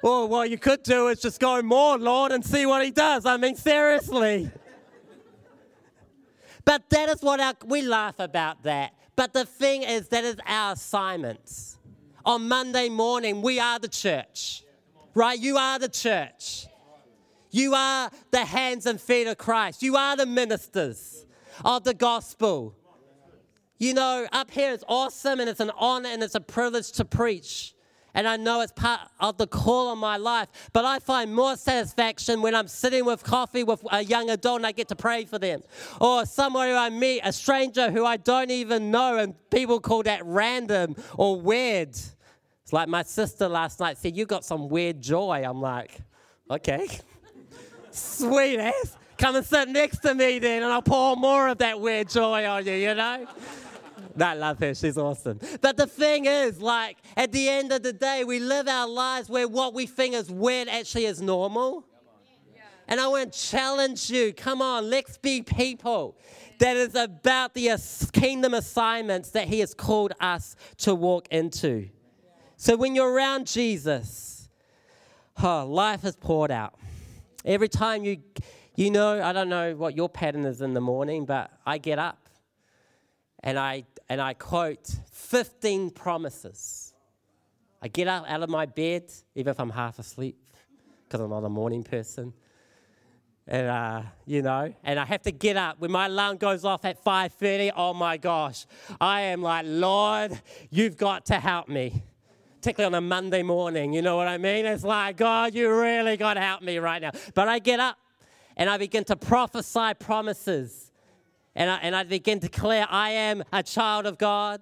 [0.04, 3.26] Well, what you could do is just go more, Lord, and see what He does.
[3.26, 4.52] I mean, seriously.
[6.66, 8.94] But that is what our, we laugh about that.
[9.16, 11.80] But the thing is, that is our assignments.
[12.26, 14.66] On Monday morning, we are the church,
[15.14, 15.40] right?
[15.40, 16.68] You are the church.
[17.52, 19.82] You are the hands and feet of Christ.
[19.82, 21.26] You are the ministers
[21.64, 22.76] of the gospel.
[23.78, 27.06] You know, up here it's awesome and it's an honor and it's a privilege to
[27.06, 27.73] preach
[28.14, 30.48] and I know it's part of the call of my life.
[30.72, 34.68] But I find more satisfaction when I'm sitting with coffee with a young adult and
[34.68, 35.62] I get to pray for them.
[36.00, 40.04] Or somewhere who I meet, a stranger who I don't even know, and people call
[40.04, 41.90] that random or weird.
[41.90, 45.44] It's like my sister last night said, You got some weird joy.
[45.46, 46.00] I'm like,
[46.50, 46.88] Okay,
[47.92, 48.98] sweet ass.
[49.18, 52.46] Come and sit next to me then, and I'll pour more of that weird joy
[52.46, 53.28] on you, you know?
[54.20, 54.74] I love her.
[54.76, 55.40] She's awesome.
[55.62, 59.30] But the thing is, like, at the end of the day, we live our lives
[59.30, 61.86] where what we think is weird actually is normal.
[62.88, 66.18] And I want to challenge you come on, let's be people
[66.60, 67.70] that is about the
[68.12, 71.90] kingdom assignments that He has called us to walk into.
[72.58, 74.48] So when you're around Jesus,
[75.42, 76.76] oh, life is poured out.
[77.46, 78.18] Every time you,
[78.76, 82.00] you know, I don't know what your pattern is in the morning, but I get
[82.00, 82.30] up
[83.44, 86.94] and I, and I quote 15 promises.
[87.82, 90.38] I get up out of my bed, even if I'm half asleep,
[91.04, 92.34] because I'm not a morning person.
[93.46, 95.80] And, uh, you know, and I have to get up.
[95.80, 98.66] When my alarm goes off at 5.30, oh my gosh,
[99.02, 100.40] I am like, Lord,
[100.70, 102.04] you've got to help me.
[102.62, 104.66] Particularly on a Monday morning, you know what I mean?
[104.66, 107.12] It's like, God, you really got to help me right now.
[107.34, 107.98] But I get up
[108.56, 110.93] and I begin to prophesy promises
[111.56, 114.62] and I, and I begin to declare, I am a child of God.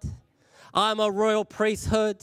[0.74, 2.18] I'm a royal priesthood.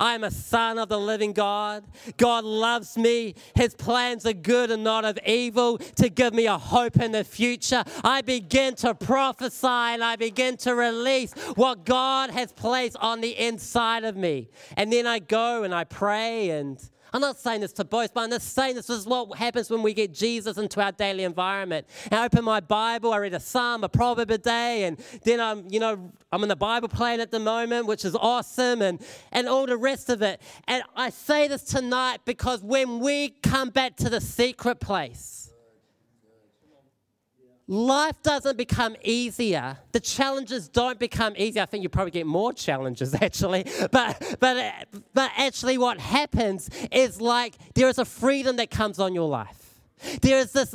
[0.00, 1.84] I am a son of the living God.
[2.16, 3.34] God loves me.
[3.54, 7.22] His plans are good and not of evil to give me a hope in the
[7.22, 7.84] future.
[8.02, 13.36] I begin to prophesy and I begin to release what God has placed on the
[13.38, 14.48] inside of me.
[14.76, 16.80] And then I go and I pray and
[17.12, 19.82] I'm not saying this to boast, but I'm just saying this is what happens when
[19.82, 21.86] we get Jesus into our daily environment.
[22.10, 25.64] I open my Bible, I read a psalm, a proverb a day, and then I'm,
[25.70, 29.48] you know, I'm in the Bible plan at the moment, which is awesome, and, and
[29.48, 30.40] all the rest of it.
[30.68, 35.39] And I say this tonight because when we come back to the secret place,
[37.70, 39.78] life doesn't become easier.
[39.92, 41.62] The challenges don't become easier.
[41.62, 43.64] I think you probably get more challenges actually.
[43.92, 49.14] But but but actually what happens is like there is a freedom that comes on
[49.14, 49.80] your life.
[50.20, 50.74] There is this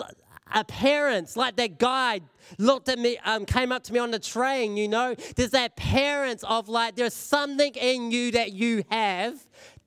[0.53, 2.21] appearance, like that guy
[2.57, 5.15] looked at me, um, came up to me on the train, you know.
[5.35, 9.35] There's that appearance of like there's something in you that you have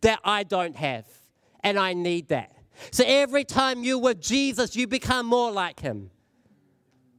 [0.02, 1.06] that I don't have.
[1.64, 2.52] And I need that.
[2.90, 6.10] So every time you're with Jesus, you become more like him.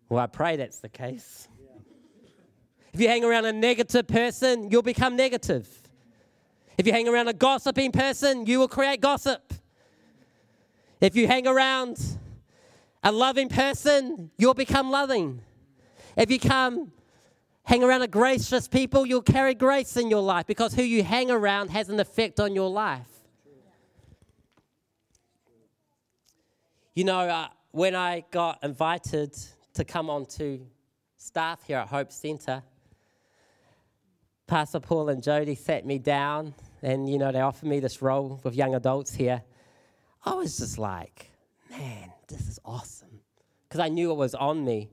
[0.09, 1.47] Well, I pray that's the case.
[2.91, 5.67] If you hang around a negative person, you'll become negative.
[6.79, 9.53] If you hang around a gossiping person, you will create gossip.
[10.99, 11.99] If you hang around
[13.03, 15.41] a loving person, you'll become loving.
[16.17, 16.91] If you come
[17.63, 21.29] hang around a gracious people, you'll carry grace in your life because who you hang
[21.29, 23.07] around has an effect on your life.
[26.95, 29.37] You know, uh, when I got invited
[29.73, 30.65] to come on to
[31.17, 32.63] staff here at Hope Centre,
[34.47, 38.39] Pastor Paul and Jody sat me down and, you know, they offered me this role
[38.43, 39.43] with young adults here.
[40.25, 41.29] I was just like,
[41.69, 43.21] man, this is awesome.
[43.67, 44.89] Because I knew it was on me.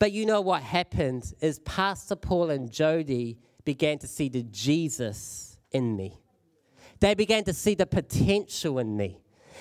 [0.00, 5.58] But you know what happened is Pastor Paul and Jody began to see the Jesus
[5.70, 6.18] in me.
[6.98, 9.20] They began to see the potential in me.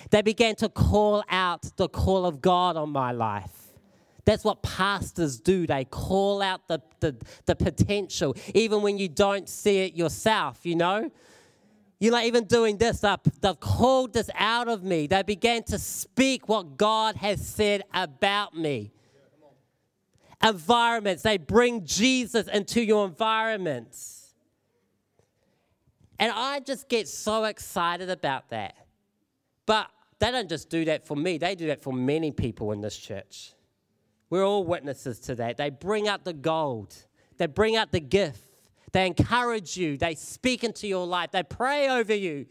[0.10, 3.59] They began to call out the call of God on my life.
[4.30, 5.66] That's what pastors do.
[5.66, 7.16] They call out the, the,
[7.48, 11.10] the potential, even when you don't see it yourself, you know?
[12.00, 13.00] You're not even doing this.
[13.00, 15.08] They've called this out of me.
[15.08, 18.92] They began to speak what God has said about me.
[20.44, 24.36] Environments, they bring Jesus into your environments.
[26.20, 28.76] And I just get so excited about that.
[29.66, 29.90] But
[30.20, 32.96] they don't just do that for me, they do that for many people in this
[32.96, 33.54] church.
[34.30, 35.58] We're all witnesses to that.
[35.58, 36.96] They bring out the gold,
[37.38, 38.44] they bring out the gift,
[38.92, 42.46] they encourage you, they speak into your life, they pray over you.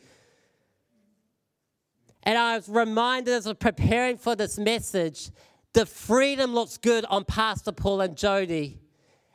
[2.24, 5.30] And I was reminded as I was preparing for this message,
[5.72, 8.80] the freedom looks good on Pastor Paul and Jody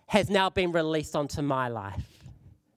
[0.07, 2.23] has now been released onto my life.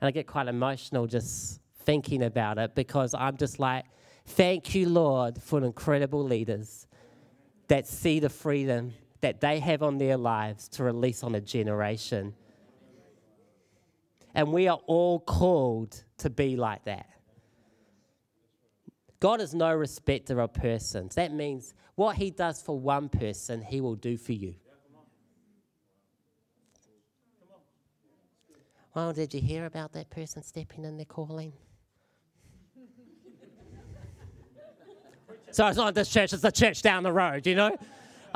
[0.01, 3.85] And I get quite emotional just thinking about it because I'm just like,
[4.27, 6.87] thank you, Lord, for incredible leaders
[7.69, 12.35] that see the freedom that they have on their lives to release on a generation.
[14.35, 17.09] And we are all called to be like that.
[19.19, 21.15] God is no respecter of persons.
[21.15, 24.55] That means what He does for one person, He will do for you.
[28.95, 31.53] Well, did you hear about that person stepping in their calling?
[35.51, 37.77] so it's not this church, it's the church down the road, you know?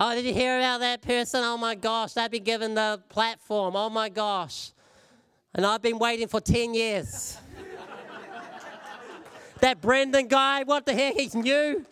[0.02, 1.42] Oh, did you hear about that person?
[1.44, 3.76] Oh my gosh, they've been given the platform.
[3.76, 4.72] Oh my gosh.
[5.54, 7.36] And I've been waiting for 10 years.
[9.60, 11.16] that Brendon guy, what the heck?
[11.16, 11.84] He's new.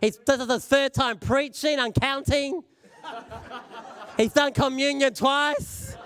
[0.00, 2.62] He's, this is his third time preaching and counting.
[4.16, 5.98] He's done communion twice.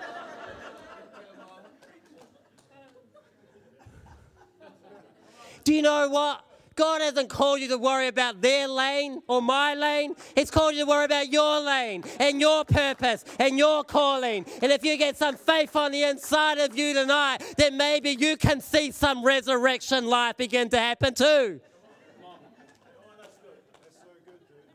[5.63, 6.48] Do you know what?
[6.79, 10.15] God hasn't called you to worry about their lane or my lane.
[10.33, 14.45] He's called you to worry about your lane and your purpose and your calling.
[14.61, 18.37] And if you get some faith on the inside of you tonight, then maybe you
[18.37, 21.59] can see some resurrection life begin to happen too.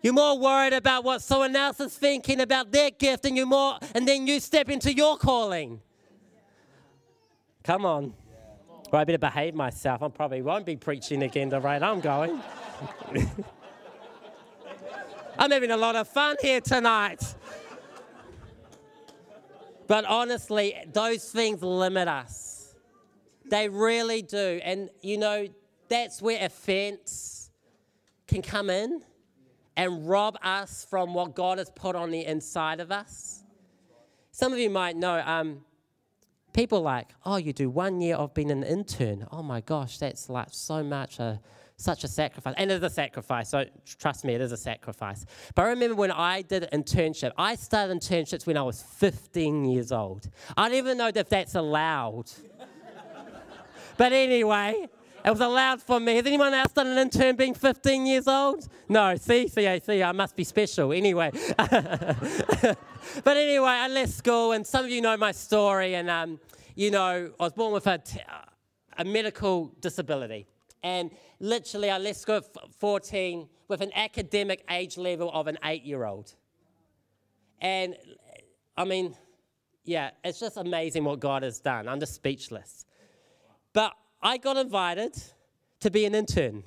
[0.03, 3.79] You're more worried about what someone else is thinking about their gift, and you more,
[3.95, 5.81] and then you step into your calling.
[7.63, 8.13] Come on.
[8.95, 10.05] Well, I better behave myself.
[10.05, 12.41] I probably won't be preaching again the rate I'm going.
[15.37, 17.35] I'm having a lot of fun here tonight.
[19.89, 22.77] But honestly, those things limit us.
[23.51, 24.61] They really do.
[24.63, 25.49] And you know,
[25.89, 27.51] that's where offense
[28.29, 29.03] can come in
[29.77, 33.43] and rob us from what God has put on the inside of us.
[34.31, 35.65] Some of you might know, um,
[36.55, 39.27] people like, oh, you do one year of being an intern.
[39.31, 41.41] Oh my gosh, that's like so much a
[41.77, 42.55] such a sacrifice.
[42.57, 43.65] And it is a sacrifice, so
[43.99, 45.27] trust me, it is a sacrifice.
[45.57, 49.91] But I remember when I did internship, I started internships when I was 15 years
[49.91, 50.31] old.
[50.57, 52.31] I don't even know if that's allowed.
[53.97, 54.89] but anyway,
[55.25, 56.17] it was allowed for me.
[56.17, 58.69] Has anyone else done an intern being 15 years old?
[58.89, 60.93] No, see, see, see, I must be special.
[60.93, 61.31] Anyway.
[61.57, 62.77] but
[63.27, 65.95] anyway, I left school, and some of you know my story.
[65.95, 66.39] And, um,
[66.75, 68.21] you know, I was born with a, t-
[68.99, 70.47] a medical disability.
[70.83, 71.11] And
[71.41, 76.05] literally, I left school at 14 with an academic age level of an eight year
[76.05, 76.35] old.
[77.63, 77.97] And
[78.77, 79.17] I mean,
[79.85, 81.89] yeah, it's just amazing what God has done.
[81.89, 82.85] I'm just speechless.
[83.73, 83.93] But
[84.25, 85.13] I got invited
[85.81, 86.65] to be an intern.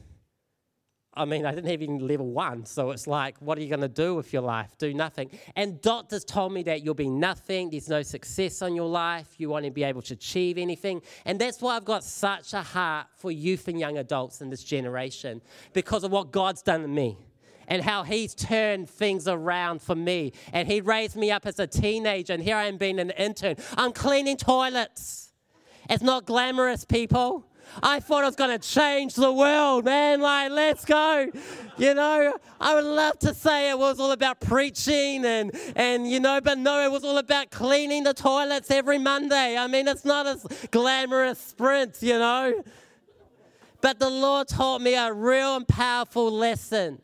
[1.16, 3.88] I mean, I didn't even level one, so it's like, what are you going to
[3.88, 4.78] do with your life?
[4.78, 5.32] Do nothing.
[5.56, 9.50] And doctors told me that you'll be nothing, there's no success on your life, you
[9.50, 11.02] won't be able to achieve anything.
[11.26, 14.64] And that's why I've got such a heart for youth and young adults in this
[14.64, 15.42] generation,
[15.74, 17.18] because of what God's done in me.
[17.68, 20.34] and how he's turned things around for me.
[20.54, 23.58] And he raised me up as a teenager, and here I am being an intern.
[23.76, 25.27] I'm cleaning toilets.
[25.90, 27.46] It's not glamorous, people.
[27.84, 30.22] I thought I was going to change the world, man.
[30.22, 31.30] Like, let's go.
[31.78, 36.20] You know, I would love to say it was all about preaching and, and, you
[36.20, 39.58] know, but no, it was all about cleaning the toilets every Monday.
[39.58, 42.64] I mean, it's not a glamorous sprint, you know.
[43.82, 47.02] But the Lord taught me a real and powerful lesson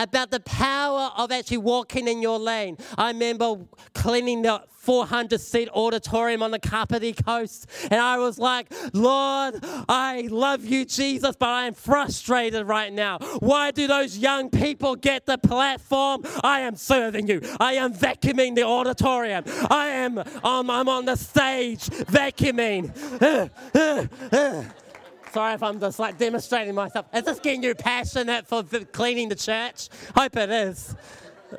[0.00, 2.78] about the power of actually walking in your lane.
[2.96, 3.58] I remember
[3.94, 9.56] cleaning the 400 seat auditorium on the Kapiti coast, and I was like, Lord,
[9.88, 13.18] I love you, Jesus, but I am frustrated right now.
[13.40, 16.22] Why do those young people get the platform?
[16.42, 17.42] I am serving you.
[17.60, 19.44] I am vacuuming the auditorium.
[19.68, 22.90] I am um, I'm on the stage vacuuming.
[25.32, 27.06] Sorry if I'm just like demonstrating myself.
[27.14, 29.88] Is this getting you passionate for cleaning the church?
[30.16, 30.96] Hope it is.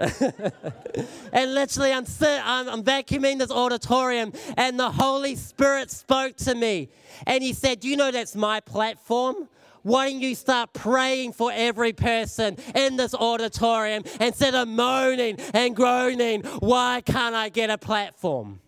[1.34, 6.55] and literally, I'm, sit, I'm, I'm vacuuming this auditorium, and the Holy Spirit spoke to
[6.55, 6.89] me.
[7.28, 9.47] And He said, Do You know, that's my platform.
[9.84, 15.76] Why don't you start praying for every person in this auditorium instead of moaning and
[15.76, 18.59] groaning, Why can't I get a platform?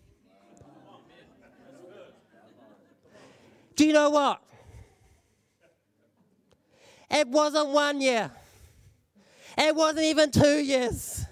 [3.76, 4.43] Do you know what?
[7.10, 8.30] It wasn't one year.
[9.56, 11.24] It wasn't even two years.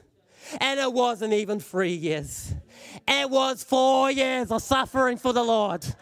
[0.60, 2.54] And it wasn't even three years.
[3.08, 5.84] It was four years of suffering for the Lord.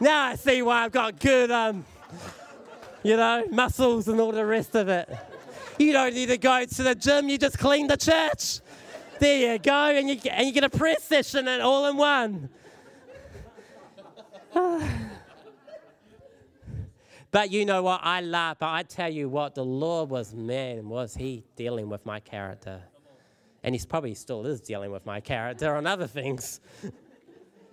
[0.00, 1.84] now I see why I've got good, um,
[3.02, 5.08] you know, muscles and all the rest of it.
[5.78, 8.60] You don't need to go to the gym, you just clean the church.
[9.20, 12.48] There you go, and you, and you get a press session and all in one.
[17.30, 18.00] But you know what?
[18.02, 22.06] I laugh, but I tell you what, the Lord was, man, was he dealing with
[22.06, 22.82] my character.
[23.62, 26.60] And he's probably still is dealing with my character on other things.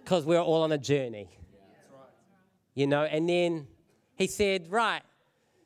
[0.04, 1.28] Because we're all on a journey.
[2.76, 3.66] You know, and then
[4.16, 5.02] he said, right.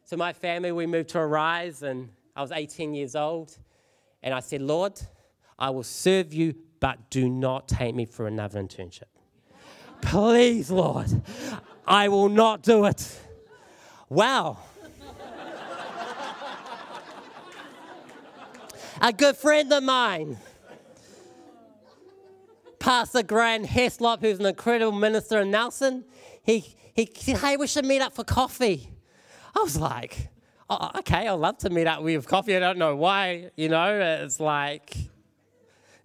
[0.06, 3.58] So my family, we moved to Arise, and I was 18 years old.
[4.24, 4.94] And I said, Lord,
[5.58, 9.04] I will serve you, but do not take me for another internship.
[10.02, 11.22] Please, Lord,
[11.86, 13.20] I will not do it.
[14.10, 14.58] Wow.
[19.02, 20.38] a good friend of mine,
[22.80, 26.06] Pastor Grant Heslop, who's an incredible minister in Nelson,
[26.42, 28.90] he, he said, Hey, we should meet up for coffee.
[29.56, 30.30] I was like,
[30.70, 32.56] oh, okay, I'd love to meet up with coffee.
[32.56, 34.96] I don't know why, you know, it's like,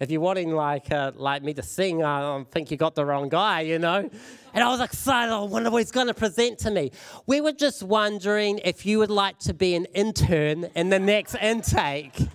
[0.04, 3.06] if you're wanting like uh, like me to sing, I don't think you got the
[3.06, 4.08] wrong guy, you know.
[4.52, 5.32] And I was excited.
[5.32, 6.92] I wonder what he's going to present to me.
[7.26, 11.34] We were just wondering if you would like to be an intern in the next
[11.36, 12.28] intake.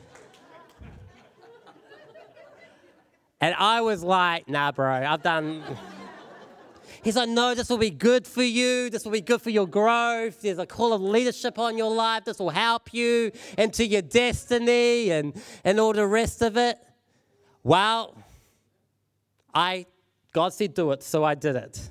[3.40, 5.64] And I was like, nah, bro, I've done.
[7.02, 8.90] He's like, no, this will be good for you.
[8.90, 10.42] This will be good for your growth.
[10.42, 12.26] There's a call of leadership on your life.
[12.26, 16.78] This will help you into your destiny and, and all the rest of it.
[17.64, 18.16] Well,
[19.54, 19.86] I,
[20.32, 21.90] God said do it, so I did it.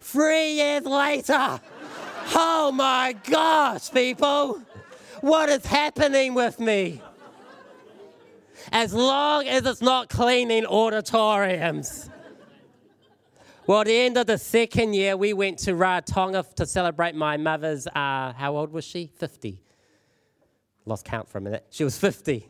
[0.00, 1.60] Three years later,
[2.34, 4.60] oh my gosh, people,
[5.20, 7.00] what is happening with me?
[8.72, 12.10] As long as it's not cleaning auditoriums.
[13.66, 17.36] Well, at the end of the second year, we went to Rarotonga to celebrate my
[17.36, 19.12] mother's, uh, how old was she?
[19.16, 19.62] 50.
[20.84, 21.64] Lost count for a minute.
[21.70, 22.48] She was 50.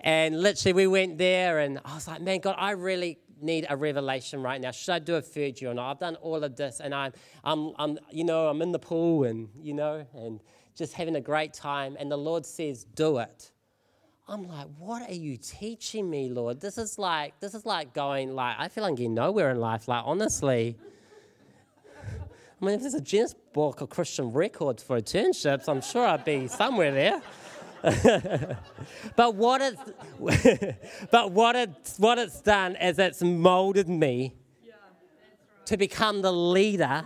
[0.00, 3.76] And literally, we went there, and I was like, man, God, I really need a
[3.76, 4.70] revelation right now.
[4.70, 5.90] Should I do a third year or not?
[5.90, 7.12] I've done all of this, and I'm,
[7.44, 10.40] I'm, I'm, you know, I'm in the pool, and you know, and
[10.76, 11.96] just having a great time.
[11.98, 13.52] And the Lord says, "Do it."
[14.28, 16.60] I'm like, what are you teaching me, Lord?
[16.60, 19.60] This is like, this is like going like, I feel like I'm getting nowhere in
[19.60, 19.86] life.
[19.86, 20.76] Like, honestly.
[22.60, 26.24] I mean, if there's a Guinness Book or Christian record for internships, I'm sure I'd
[26.24, 27.22] be somewhere there.
[29.16, 30.76] but what it's,
[31.10, 34.34] but what it's, what it's done is it's molded me
[34.64, 35.66] yeah, right.
[35.66, 37.04] to become the leader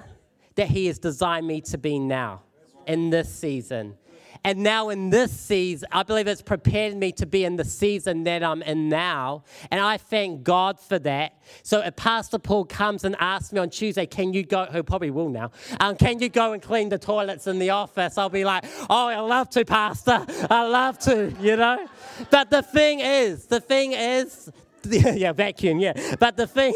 [0.54, 2.42] that He has designed me to be now
[2.86, 3.96] in this season.
[4.42, 8.24] And now in this season, I believe it's prepared me to be in the season
[8.24, 9.44] that I'm in now.
[9.70, 11.34] And I thank God for that.
[11.62, 15.10] So if Pastor Paul comes and asks me on Tuesday, can you go, who probably
[15.10, 18.16] will now, um, can you go and clean the toilets in the office?
[18.16, 20.24] I'll be like, oh, I love to, Pastor.
[20.50, 21.86] I love to, you know?
[22.30, 24.50] But the thing is, the thing is,
[24.84, 26.16] yeah, vacuum, yeah.
[26.18, 26.74] But the thing,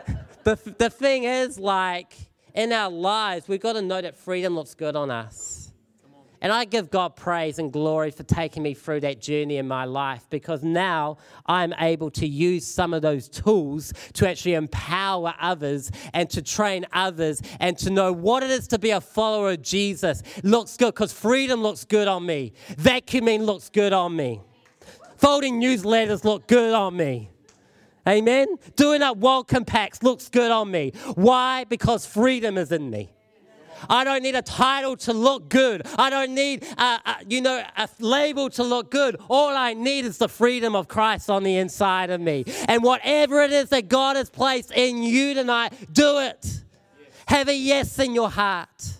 [0.44, 2.14] the, the thing is, like,
[2.54, 5.61] in our lives, we've got to know that freedom looks good on us
[6.42, 9.84] And I give God praise and glory for taking me through that journey in my
[9.84, 15.92] life because now I'm able to use some of those tools to actually empower others
[16.12, 19.62] and to train others and to know what it is to be a follower of
[19.62, 20.24] Jesus.
[20.42, 24.40] Looks good because freedom looks good on me, vacuuming looks good on me,
[25.16, 27.30] folding newsletters look good on me.
[28.08, 28.48] Amen.
[28.74, 30.92] Doing up welcome packs looks good on me.
[31.14, 31.62] Why?
[31.62, 33.12] Because freedom is in me.
[33.88, 35.86] I don't need a title to look good.
[35.98, 39.16] I don't need, a, a, you know, a label to look good.
[39.28, 42.44] All I need is the freedom of Christ on the inside of me.
[42.68, 46.62] And whatever it is that God has placed in you tonight, do it.
[47.26, 48.94] Have a yes in your heart.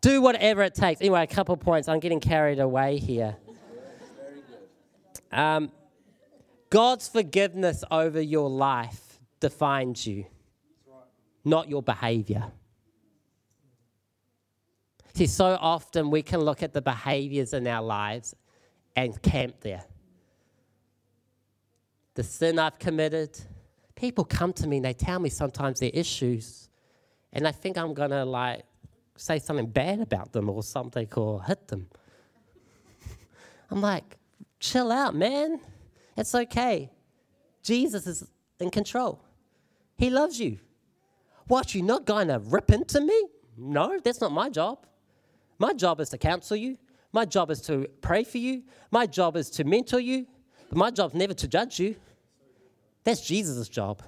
[0.00, 1.00] Do whatever it takes.
[1.00, 1.88] Anyway, a couple points.
[1.88, 3.36] I'm getting carried away here.
[5.32, 5.72] Um,
[6.70, 10.26] God's forgiveness over your life defines you,
[11.44, 12.52] not your behavior.
[15.14, 18.34] See, so often we can look at the behaviors in our lives
[18.96, 19.84] and camp there.
[22.14, 23.38] The sin I've committed,
[23.94, 26.68] people come to me and they tell me sometimes their issues,
[27.32, 28.64] and I think I'm gonna like
[29.16, 31.88] say something bad about them or something or hit them.
[33.70, 34.16] I'm like,
[34.58, 35.60] chill out, man.
[36.16, 36.90] It's okay.
[37.62, 39.20] Jesus is in control.
[39.96, 40.58] He loves you.
[41.46, 43.28] What, you not going to rip into me?
[43.56, 44.86] No, that's not my job.
[45.58, 46.76] My job is to counsel you.
[47.12, 48.62] My job is to pray for you.
[48.90, 50.26] My job is to mentor you.
[50.68, 51.96] But my job is never to judge you.
[53.04, 54.02] That's Jesus' job.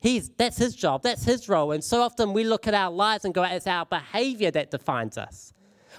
[0.00, 1.02] He's, that's his job.
[1.02, 1.72] That's his role.
[1.72, 5.18] And so often we look at our lives and go, it's our behavior that defines
[5.18, 5.52] us.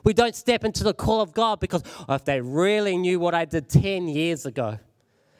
[0.03, 3.34] We don't step into the call of God because oh, if they really knew what
[3.34, 4.80] I did 10 years ago,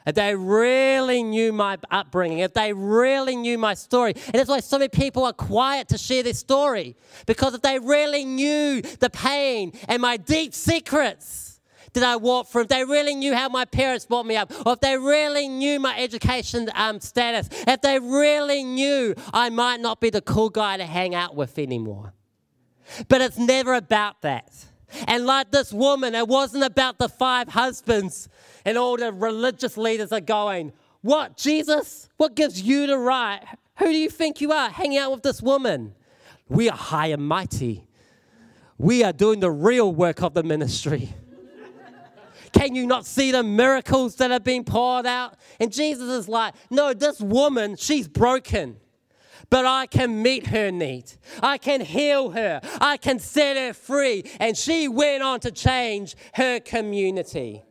[0.06, 4.14] if they really knew my upbringing, if they really knew my story.
[4.14, 6.96] And that's why so many people are quiet to share their story.
[7.26, 11.60] Because if they really knew the pain and my deep secrets
[11.92, 14.74] that I walked through, if they really knew how my parents brought me up, or
[14.74, 20.00] if they really knew my education um, status, if they really knew I might not
[20.00, 22.14] be the cool guy to hang out with anymore.
[23.08, 24.52] But it's never about that.
[25.06, 28.28] And like this woman, it wasn't about the five husbands
[28.68, 32.10] and all the religious leaders are going, What, Jesus?
[32.18, 33.42] What gives you the right?
[33.78, 35.94] Who do you think you are hanging out with this woman?
[36.50, 37.86] We are high and mighty.
[38.76, 41.14] We are doing the real work of the ministry.
[42.52, 45.38] Can you not see the miracles that are being poured out?
[45.58, 48.76] And Jesus is like, No, this woman, she's broken
[49.50, 51.10] but I can meet her need.
[51.42, 52.60] I can heal her.
[52.82, 54.24] I can set her free.
[54.38, 57.62] And she went on to change her community.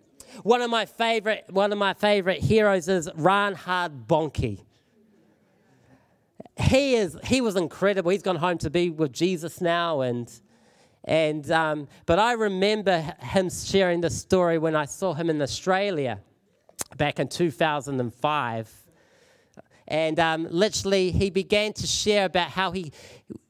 [0.43, 4.59] One of my favorite, one of my favorite heroes is Reinhard Bonnke.
[6.59, 8.11] He is, he was incredible.
[8.11, 10.31] He's gone home to be with Jesus now, and
[11.03, 16.19] and um, but I remember him sharing the story when I saw him in Australia
[16.97, 18.83] back in 2005.
[19.87, 22.91] And um, literally, he began to share about how he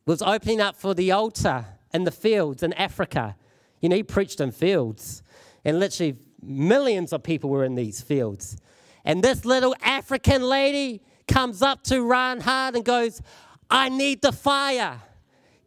[0.06, 3.36] was opening up for the altar in the fields in Africa.
[3.82, 5.24] You know, he preached in fields.
[5.66, 8.58] And literally, millions of people were in these fields.
[9.06, 13.22] And this little African lady comes up to Reinhard and goes,
[13.70, 15.02] I need the fire.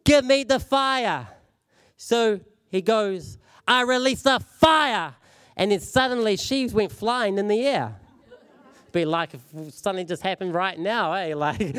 [0.03, 1.27] Give me the fire.
[1.97, 5.15] So he goes, I release the fire.
[5.55, 7.95] And then suddenly she went flying in the air.
[8.91, 11.33] Be like if something just happened right now, eh?
[11.35, 11.75] Like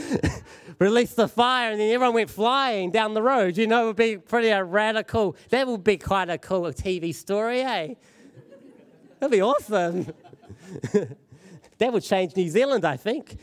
[0.79, 3.57] release the fire and then everyone went flying down the road.
[3.57, 5.37] You know, it would be pretty a radical.
[5.51, 7.95] That would be quite a cool TV story, eh?
[9.23, 10.13] That'd be awesome.
[11.79, 13.39] that would change New Zealand, I think.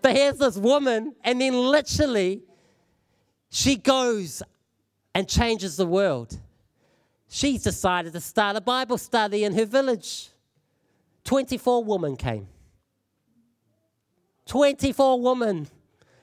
[0.00, 2.44] but here's this woman, and then literally,
[3.50, 4.42] she goes
[5.14, 6.38] and changes the world.
[7.28, 10.30] She's decided to start a Bible study in her village.
[11.24, 12.48] 24 women came.
[14.46, 15.68] 24 women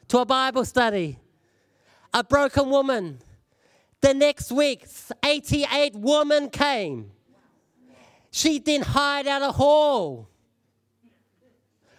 [0.08, 1.20] to a Bible study.
[2.12, 3.20] A broken woman.
[4.02, 4.88] The next week,
[5.24, 7.12] 88 women came.
[8.32, 10.30] She didn't hide out a hall.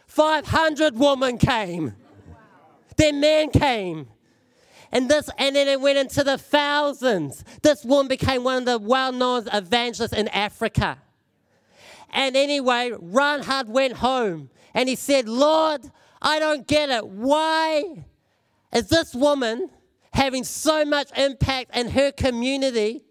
[0.07, 1.95] 500 women came.
[2.97, 4.09] Then men came.
[4.91, 7.45] And this, and then it went into the thousands.
[7.62, 10.99] This woman became one of the well-known evangelists in Africa.
[12.11, 17.07] And anyway, Reinhard went home and he said, Lord, I don't get it.
[17.07, 18.05] Why
[18.74, 19.70] is this woman
[20.12, 23.03] having so much impact in her community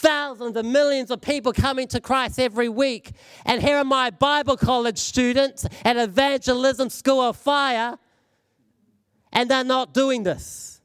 [0.00, 3.12] thousands and millions of people coming to Christ every week.
[3.44, 7.98] And here are my Bible college students at Evangelism School of Fire,
[9.32, 10.80] and they're not doing this.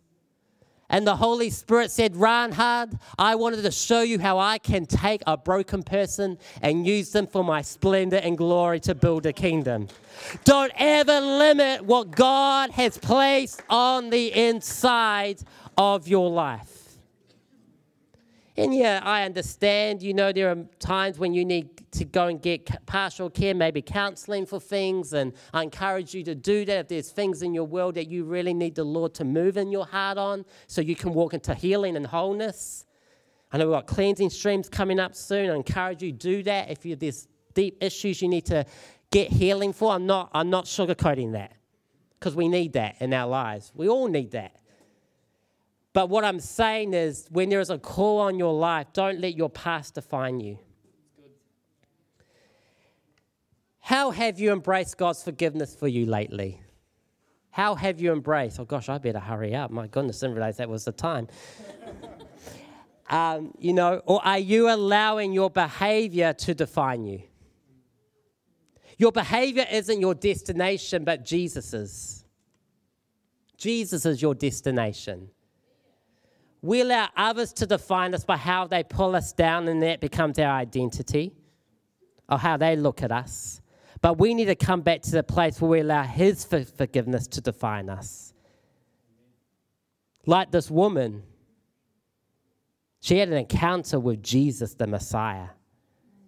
[0.87, 5.23] And the Holy Spirit said, Reinhard, I wanted to show you how I can take
[5.25, 9.87] a broken person and use them for my splendor and glory to build a kingdom.
[10.43, 15.39] Don't ever limit what God has placed on the inside
[15.75, 16.74] of your life.
[18.57, 22.41] And yeah, I understand, you know, there are times when you need to go and
[22.41, 26.87] get partial care, maybe counseling for things, and I encourage you to do that if
[26.87, 29.85] there's things in your world that you really need the Lord to move in your
[29.85, 32.85] heart on so you can walk into healing and wholeness.
[33.51, 35.49] I know we've got cleansing streams coming up soon.
[35.49, 38.65] I encourage you to do that if you, there's deep issues you need to
[39.11, 39.91] get healing for.
[39.91, 41.53] I'm not, I'm not sugarcoating that
[42.19, 43.73] because we need that in our lives.
[43.75, 44.55] We all need that.
[45.95, 49.37] But what I'm saying is, when there is a call on your life, don't let
[49.37, 50.59] your past define you.
[53.79, 56.61] How have you embraced God's forgiveness for you lately?
[57.49, 58.59] How have you embraced?
[58.59, 59.71] Oh gosh, I better hurry up.
[59.71, 61.29] My goodness, didn't realize that was the time.
[63.09, 67.21] um, you know, or are you allowing your behavior to define you?
[68.97, 72.25] Your behavior isn't your destination, but Jesus's.
[73.55, 75.29] Jesus is your destination.
[76.65, 80.39] We allow others to define us by how they pull us down, and that becomes
[80.39, 81.31] our identity
[82.27, 83.61] or how they look at us.
[84.01, 87.41] But we need to come back to the place where we allow His forgiveness to
[87.41, 88.33] define us.
[90.25, 91.21] Like this woman,
[92.99, 95.49] she had an encounter with Jesus, the Messiah.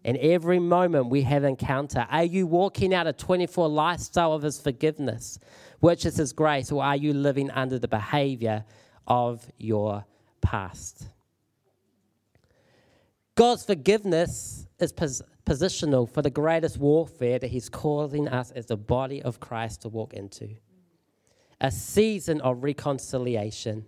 [0.06, 4.62] And every moment we have encounter, are you walking out a 24 lifestyle of His
[4.62, 5.40] forgiveness,
[5.80, 8.64] which is His grace, or are you living under the behavior
[9.08, 10.06] of your
[10.42, 11.08] past.
[13.36, 18.78] God's forgiveness is pos- positional for the greatest warfare that He's causing us as the
[18.78, 20.56] body of Christ to walk into
[21.60, 23.88] a season of reconciliation,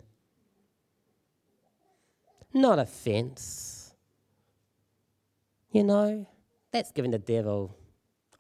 [2.54, 3.94] not offense.
[5.72, 6.28] You know,
[6.72, 7.78] that's giving the devil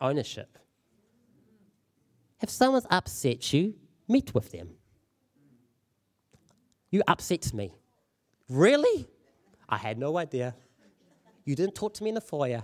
[0.01, 0.57] ownership.
[2.41, 3.75] If someone's upset you,
[4.07, 4.69] meet with them.
[6.89, 7.73] You upset me.
[8.49, 9.07] Really?
[9.69, 10.55] I had no idea.
[11.45, 12.63] You didn't talk to me in the foyer.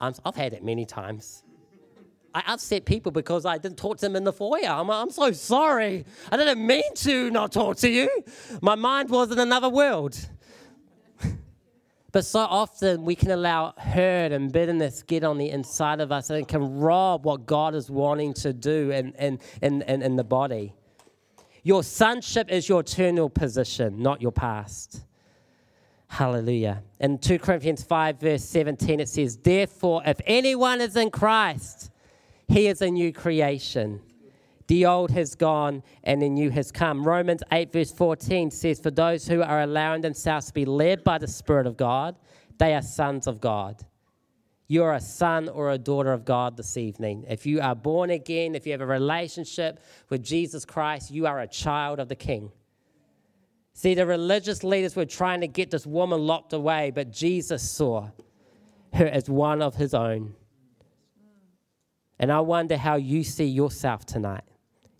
[0.00, 1.44] i have had it many times.
[2.34, 4.68] I upset people because I didn't talk to them in the foyer.
[4.68, 6.04] I'm, I'm so sorry.
[6.30, 8.08] I didn't mean to not talk to you.
[8.60, 10.16] My mind was in another world.
[12.12, 16.30] but so often we can allow hurt and bitterness get on the inside of us
[16.30, 20.16] and it can rob what God is wanting to do in, in, in, in, in
[20.16, 20.74] the body.
[21.62, 25.02] Your sonship is your eternal position, not your past.
[26.10, 26.82] Hallelujah.
[26.98, 31.88] In 2 Corinthians 5, verse 17, it says, Therefore, if anyone is in Christ,
[32.48, 34.00] he is a new creation.
[34.66, 37.06] The old has gone and the new has come.
[37.06, 41.18] Romans 8, verse 14 says, For those who are allowing themselves to be led by
[41.18, 42.16] the Spirit of God,
[42.58, 43.76] they are sons of God.
[44.66, 47.24] You are a son or a daughter of God this evening.
[47.28, 51.38] If you are born again, if you have a relationship with Jesus Christ, you are
[51.38, 52.50] a child of the King.
[53.72, 58.10] See, the religious leaders were trying to get this woman locked away, but Jesus saw
[58.92, 60.34] her as one of his own.
[62.18, 64.44] And I wonder how you see yourself tonight.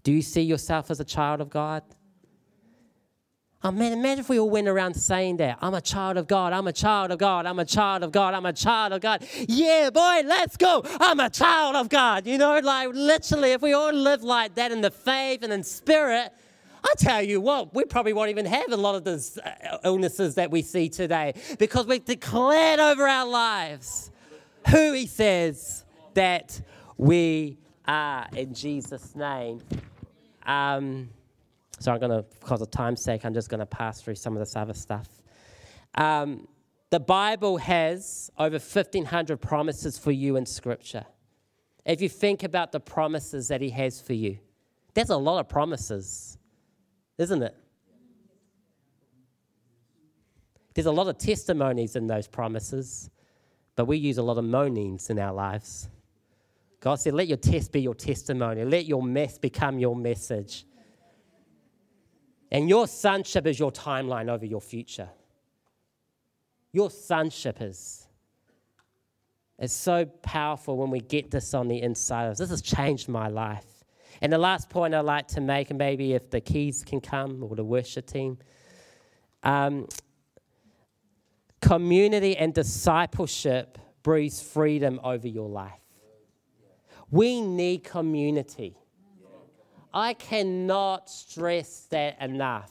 [0.02, 1.82] Do you see yourself as a child of God?
[3.62, 5.58] Oh man, imagine if we all went around saying that.
[5.60, 8.32] I'm a child of God, I'm a child of God, I'm a child of God,
[8.32, 9.22] I'm a child of God.
[9.48, 10.82] Yeah, boy, let's go.
[10.98, 12.26] I'm a child of God.
[12.26, 15.62] You know, like literally, if we all live like that in the faith and in
[15.62, 16.32] spirit,
[16.82, 20.34] I tell you what, we probably won't even have a lot of those uh, illnesses
[20.36, 24.10] that we see today because we've declared over our lives
[24.68, 26.60] who He says that
[26.96, 29.60] we are in Jesus' name.
[30.46, 31.10] Um,
[31.78, 34.34] so I'm going to, because of time's sake, I'm just going to pass through some
[34.34, 35.08] of this other stuff.
[35.94, 36.46] Um,
[36.90, 41.06] the Bible has over 1,500 promises for you in Scripture.
[41.84, 44.38] If you think about the promises that He has for you,
[44.94, 46.36] there's a lot of promises
[47.20, 47.54] isn't it?
[50.74, 53.10] There's a lot of testimonies in those promises,
[53.76, 55.88] but we use a lot of moanings in our lives.
[56.80, 60.64] God said, Let your test be your testimony, let your mess become your message.
[62.50, 65.08] And your sonship is your timeline over your future.
[66.72, 68.08] Your sonship is.
[69.58, 72.38] It's so powerful when we get this on the inside of us.
[72.38, 73.79] This has changed my life.
[74.22, 77.42] And the last point I'd like to make, and maybe if the keys can come
[77.42, 78.38] or the worship team,
[79.42, 79.88] um,
[81.60, 85.72] community and discipleship breathes freedom over your life.
[87.10, 88.76] We need community.
[89.92, 92.70] I cannot stress that enough.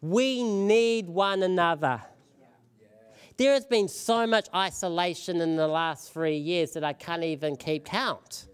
[0.00, 2.02] We need one another.
[3.36, 7.56] There has been so much isolation in the last three years that I can't even
[7.56, 8.46] keep count.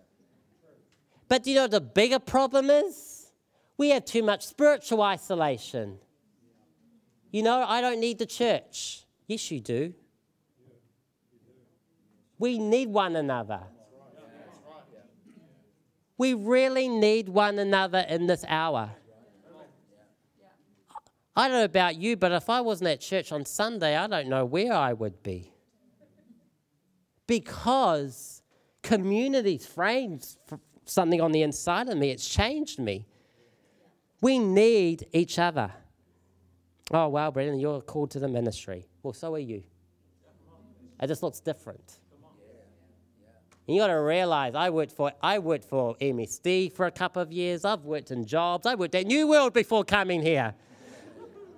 [1.31, 3.28] But do you know what the bigger problem is?
[3.78, 5.99] We have too much spiritual isolation.
[7.31, 9.07] You know, I don't need the church.
[9.28, 9.95] Yes, you do.
[12.37, 13.61] We need one another.
[16.18, 18.91] We really need one another in this hour.
[21.37, 24.28] I don't know about you, but if I wasn't at church on Sunday, I don't
[24.28, 25.53] know where I would be.
[27.28, 28.43] Because
[28.83, 30.26] community's framed
[30.91, 33.07] something on the inside of me, it's changed me.
[34.20, 35.72] We need each other.
[36.93, 38.86] Oh, wow, Brendon, you're called to the ministry.
[39.03, 39.62] Well, so are you.
[41.01, 41.99] It just looks different.
[43.66, 47.22] And you got to realize I worked for I worked for MSD for a couple
[47.22, 47.64] of years.
[47.64, 48.66] I've worked in jobs.
[48.66, 50.55] I worked at New World before coming here.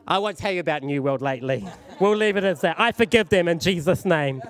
[0.07, 1.67] I won't tell you about New World lately.
[2.01, 2.79] We'll leave it as that.
[2.79, 4.43] I forgive them in Jesus' name.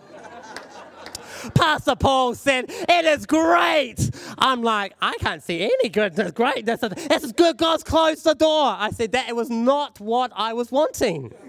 [1.55, 4.11] Pastor Paul said, It is great.
[4.39, 6.33] I'm like, I can't see any goodness.
[6.33, 6.67] Great.
[6.67, 7.57] This is, this is good.
[7.57, 8.77] God's closed the door.
[8.79, 11.33] I said, That it was not what I was wanting.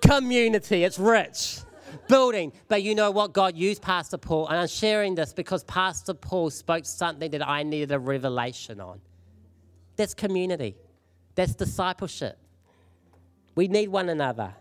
[0.00, 1.60] Community, it's rich.
[2.08, 2.52] Building.
[2.68, 3.32] But you know what?
[3.32, 7.62] God used Pastor Paul, and I'm sharing this because Pastor Paul spoke something that I
[7.62, 9.00] needed a revelation on.
[9.96, 10.76] That's community.
[11.34, 12.38] That's discipleship.
[13.54, 14.54] We need one another.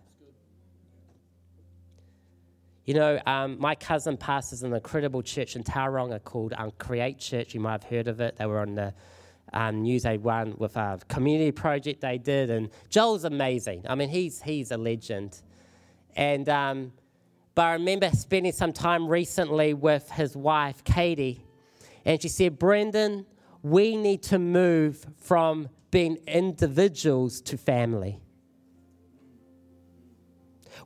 [2.91, 7.53] You know, um, my cousin pastors an incredible church in Tauranga called um, Create Church.
[7.53, 8.35] You might have heard of it.
[8.35, 8.93] They were on the
[9.53, 12.49] um, News 1 with a community project they did.
[12.49, 13.85] And Joel's amazing.
[13.87, 15.41] I mean, he's, he's a legend.
[16.17, 16.91] And, um,
[17.55, 21.45] but I remember spending some time recently with his wife, Katie.
[22.03, 23.25] And she said, Brendon,
[23.63, 28.19] we need to move from being individuals to family.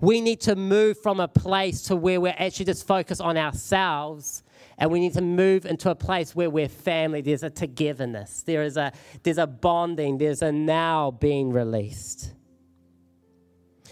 [0.01, 4.43] We need to move from a place to where we're actually just focused on ourselves
[4.77, 7.21] and we need to move into a place where we're family.
[7.21, 8.91] There's a togetherness, there is a,
[9.23, 12.33] there's a bonding, there's a now being released.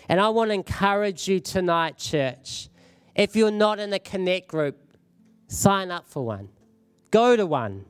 [0.10, 2.70] And I want to encourage you tonight, church.
[3.16, 4.78] If you're not in a connect group,
[5.48, 6.50] sign up for one.
[7.12, 7.86] Go to one.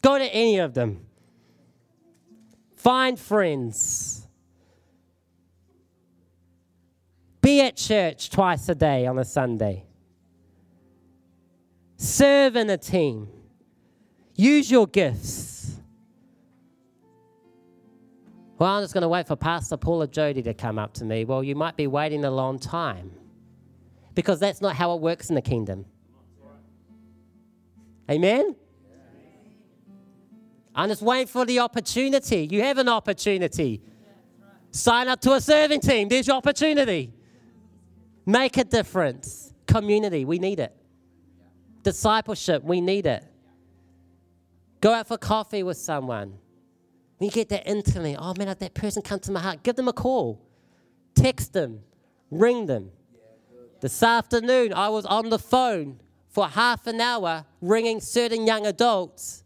[0.00, 1.04] Go to any of them.
[2.76, 4.25] Find friends.
[7.46, 9.84] Be at church twice a day on a Sunday.
[11.96, 13.28] Serve in a team.
[14.34, 15.76] Use your gifts.
[18.58, 21.24] Well, I'm just going to wait for Pastor Paula Jody to come up to me.
[21.24, 23.12] Well, you might be waiting a long time
[24.16, 25.84] because that's not how it works in the kingdom.
[28.10, 28.56] Amen?
[30.74, 32.48] I'm just waiting for the opportunity.
[32.50, 33.82] You have an opportunity.
[34.72, 36.08] Sign up to a serving team.
[36.08, 37.12] There's your opportunity.
[38.26, 39.54] Make a difference.
[39.66, 40.74] Community, we need it.
[41.84, 43.24] Discipleship, we need it.
[44.80, 46.38] Go out for coffee with someone.
[47.18, 49.88] When you get that instantly, oh man, that person come to my heart, give them
[49.88, 50.44] a call.
[51.14, 51.80] Text them.
[52.30, 52.90] Ring them.
[53.80, 59.44] This afternoon, I was on the phone for half an hour ringing certain young adults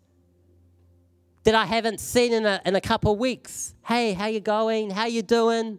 [1.45, 3.74] that I haven't seen in a, in a couple of weeks.
[3.87, 4.91] Hey, how you going?
[4.91, 5.78] How you doing?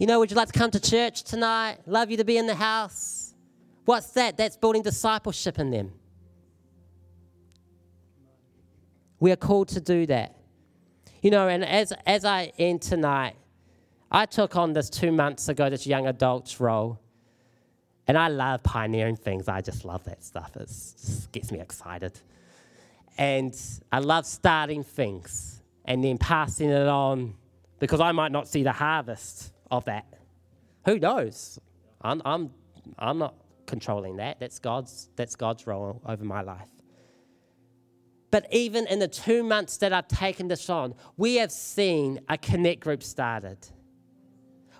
[0.00, 1.76] You know, would you like to come to church tonight?
[1.84, 3.34] Love you to be in the house.
[3.84, 4.38] What's that?
[4.38, 5.92] That's building discipleship in them.
[9.18, 10.36] We are called to do that.
[11.20, 13.34] You know, and as, as I end tonight,
[14.10, 16.98] I took on this two months ago, this young adults role.
[18.08, 19.48] And I love pioneering things.
[19.48, 20.56] I just love that stuff.
[20.56, 20.70] It
[21.30, 22.18] gets me excited.
[23.18, 23.54] And
[23.92, 27.34] I love starting things and then passing it on
[27.78, 30.06] because I might not see the harvest of that.
[30.86, 31.58] Who knows?
[32.02, 32.50] I'm, I'm,
[32.98, 33.34] I'm not
[33.66, 34.40] controlling that.
[34.40, 36.68] That's God's, that's God's role over my life.
[38.30, 42.38] But even in the two months that I've taken this on, we have seen a
[42.38, 43.58] connect group started.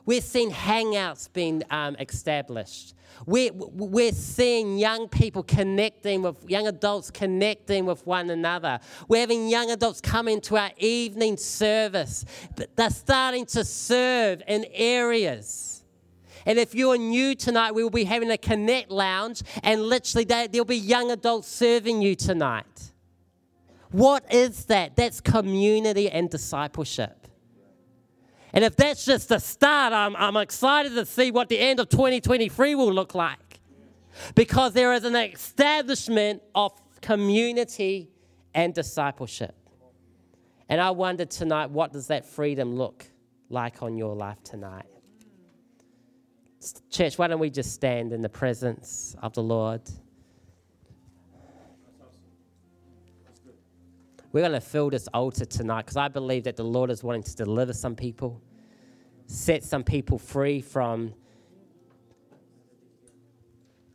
[0.06, 2.94] We're seeing hangouts being um, established.
[3.26, 8.80] We're, we're seeing young people connecting with young adults connecting with one another.
[9.08, 12.24] We're having young adults come into our evening service,
[12.56, 15.84] but they're starting to serve in areas.
[16.46, 20.64] And if you're new tonight, we will be having a connect lounge, and literally there'll
[20.64, 22.92] be young adults serving you tonight.
[23.90, 24.96] What is that?
[24.96, 27.19] That's community and discipleship.
[28.52, 31.88] And if that's just the start, I'm, I'm excited to see what the end of
[31.88, 33.60] 2023 will look like.
[34.34, 38.10] Because there is an establishment of community
[38.54, 39.54] and discipleship.
[40.68, 43.06] And I wonder tonight, what does that freedom look
[43.48, 44.86] like on your life tonight?
[46.90, 49.82] Church, why don't we just stand in the presence of the Lord?
[54.32, 57.24] We're going to fill this altar tonight because I believe that the Lord is wanting
[57.24, 58.40] to deliver some people,
[59.26, 61.14] set some people free from.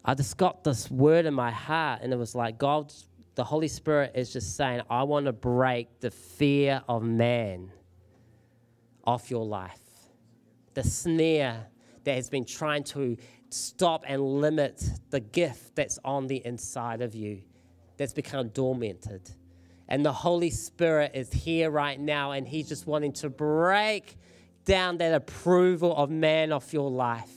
[0.04, 2.94] I just got this word in my heart, and it was like God,
[3.36, 7.72] the Holy Spirit is just saying, I want to break the fear of man
[9.06, 9.80] off your life,
[10.74, 11.68] the snare
[12.04, 13.16] that has been trying to
[13.50, 17.42] stop and limit the gift that's on the inside of you,
[17.98, 19.32] that's become dormanted.
[19.88, 24.18] And the Holy Spirit is here right now, and He's just wanting to break
[24.66, 27.30] down that approval of man off your life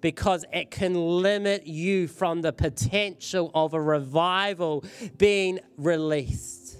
[0.00, 4.84] because it can limit you from the potential of a revival
[5.16, 6.76] being released.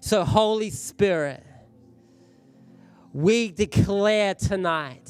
[0.00, 1.42] So, Holy Spirit,
[3.14, 5.08] we declare tonight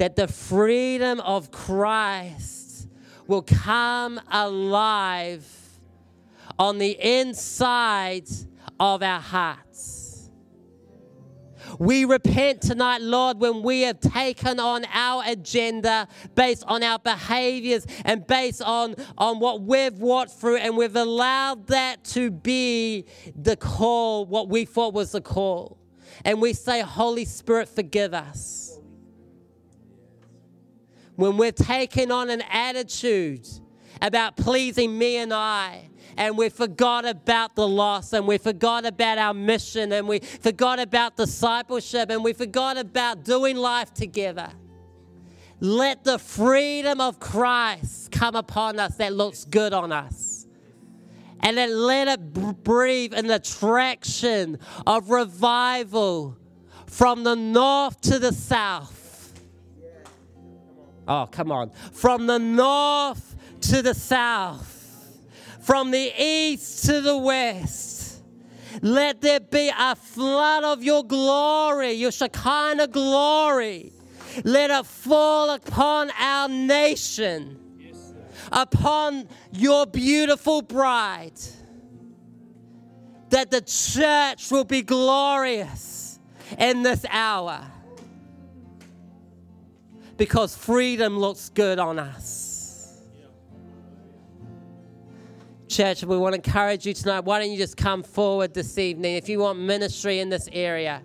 [0.00, 2.88] that the freedom of Christ
[3.26, 5.46] will come alive
[6.58, 8.26] on the inside
[8.80, 10.30] of our hearts.
[11.78, 17.86] We repent tonight, Lord, when we have taken on our agenda based on our behaviors
[18.06, 23.04] and based on, on what we've walked through, and we've allowed that to be
[23.36, 25.76] the call, what we thought was the call.
[26.24, 28.69] And we say, Holy Spirit, forgive us
[31.20, 33.46] when we're taking on an attitude
[34.02, 39.18] about pleasing me and I, and we forgot about the loss, and we forgot about
[39.18, 44.50] our mission, and we forgot about discipleship, and we forgot about doing life together.
[45.60, 50.46] Let the freedom of Christ come upon us that looks good on us.
[51.40, 52.32] And then let it
[52.64, 56.36] breathe an attraction of revival
[56.86, 58.99] from the north to the south
[61.08, 61.70] Oh, come on.
[61.92, 65.18] From the north to the south,
[65.60, 68.22] from the east to the west.
[68.82, 73.92] Let there be a flood of your glory, your Shekinah glory.
[74.44, 77.58] Let it fall upon our nation,
[78.52, 81.38] upon your beautiful bride.
[83.30, 86.18] That the church will be glorious
[86.58, 87.66] in this hour
[90.20, 93.00] because freedom looks good on us.
[95.66, 97.20] Church, we want to encourage you tonight.
[97.20, 99.16] Why don't you just come forward this evening?
[99.16, 101.02] If you want ministry in this area,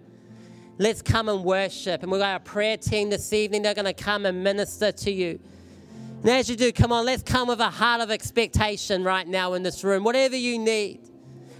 [0.79, 2.03] let's come and worship.
[2.03, 3.61] And we've got a prayer team this evening.
[3.61, 5.39] They're going to come and minister to you.
[6.19, 9.53] And as you do, come on, let's come with a heart of expectation right now
[9.53, 10.03] in this room.
[10.03, 10.99] Whatever you need,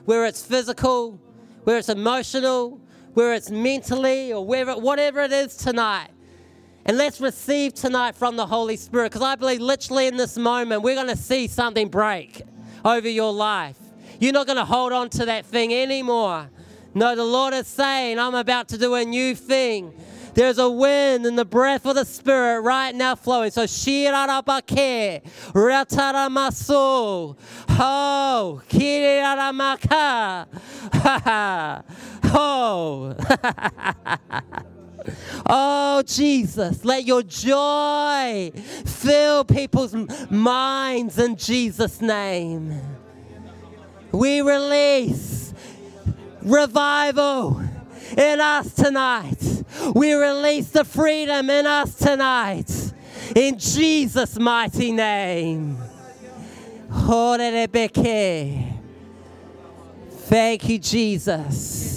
[0.03, 1.22] whether it's physical,
[1.64, 2.82] whether it's emotional,
[3.14, 6.10] whether it's mentally, or wherever, whatever it is tonight.
[6.88, 10.83] And let's receive tonight from the Holy Spirit because I believe literally in this moment
[10.83, 12.43] we're going to see something break
[12.83, 13.79] over your life.
[14.19, 16.47] You're not going to hold on to that thing anymore.
[16.93, 19.93] No, the Lord is saying, I'm about to do a new thing.
[20.36, 23.49] There's a wind and the breath of the Spirit right now flowing.
[23.51, 25.23] So, shirarabake,
[25.53, 27.36] rataramasu,
[27.69, 30.47] ho, kiriramaka,
[30.93, 31.83] ha ha,
[32.25, 33.15] ho.
[35.47, 38.51] Oh, Jesus, let your joy
[38.86, 39.95] fill people's
[40.30, 42.80] minds in Jesus' name.
[44.12, 45.53] We release
[46.41, 47.62] revival
[48.18, 49.64] in us tonight.
[49.93, 52.93] We release the freedom in us tonight.
[53.36, 55.78] In Jesus' mighty name.
[60.28, 61.95] Thank you, Jesus.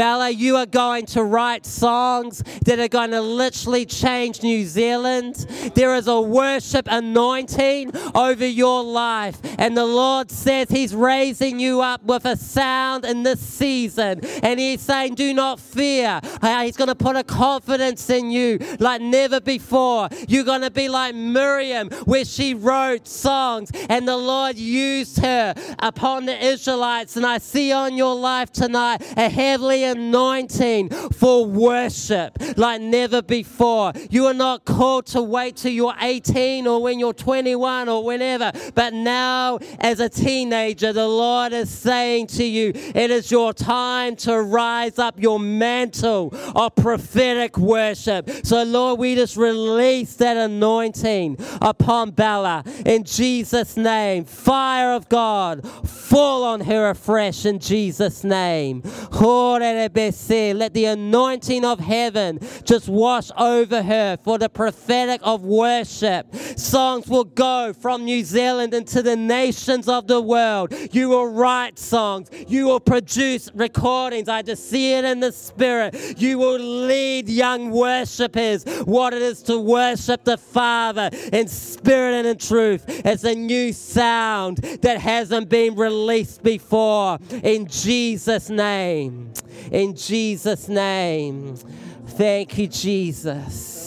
[0.00, 5.34] Bella, you are going to write songs that are going to literally change New Zealand.
[5.74, 9.38] There is a worship anointing over your life.
[9.58, 14.24] And the Lord says He's raising you up with a sound in this season.
[14.42, 16.22] And He's saying, Do not fear.
[16.40, 20.08] Uh, He's going to put a confidence in you like never before.
[20.26, 25.54] You're going to be like Miriam, where she wrote songs and the Lord used her
[25.78, 27.18] upon the Israelites.
[27.18, 33.92] And I see on your life tonight a heavily anointing for worship like never before.
[34.10, 38.52] You are not called to wait till you're 18 or when you're 21 or whenever,
[38.74, 44.16] but now as a teenager, the Lord is saying to you, it is your time
[44.16, 48.30] to rise up your mantle of prophetic worship.
[48.44, 54.24] So, Lord, we just release that anointing upon Bella in Jesus' name.
[54.24, 58.82] Fire of God, fall on her afresh in Jesus' name.
[59.88, 66.34] Let the anointing of heaven just wash over her for the prophetic of worship.
[66.34, 70.74] Songs will go from New Zealand into the nations of the world.
[70.92, 74.28] You will write songs, you will produce recordings.
[74.28, 76.20] I just see it in the spirit.
[76.20, 82.26] You will lead young worshippers what it is to worship the Father in spirit and
[82.26, 82.84] in truth.
[82.88, 87.18] It's a new sound that hasn't been released before.
[87.42, 89.32] In Jesus' name.
[89.70, 91.56] In Jesus' name.
[92.08, 93.79] Thank you, Jesus.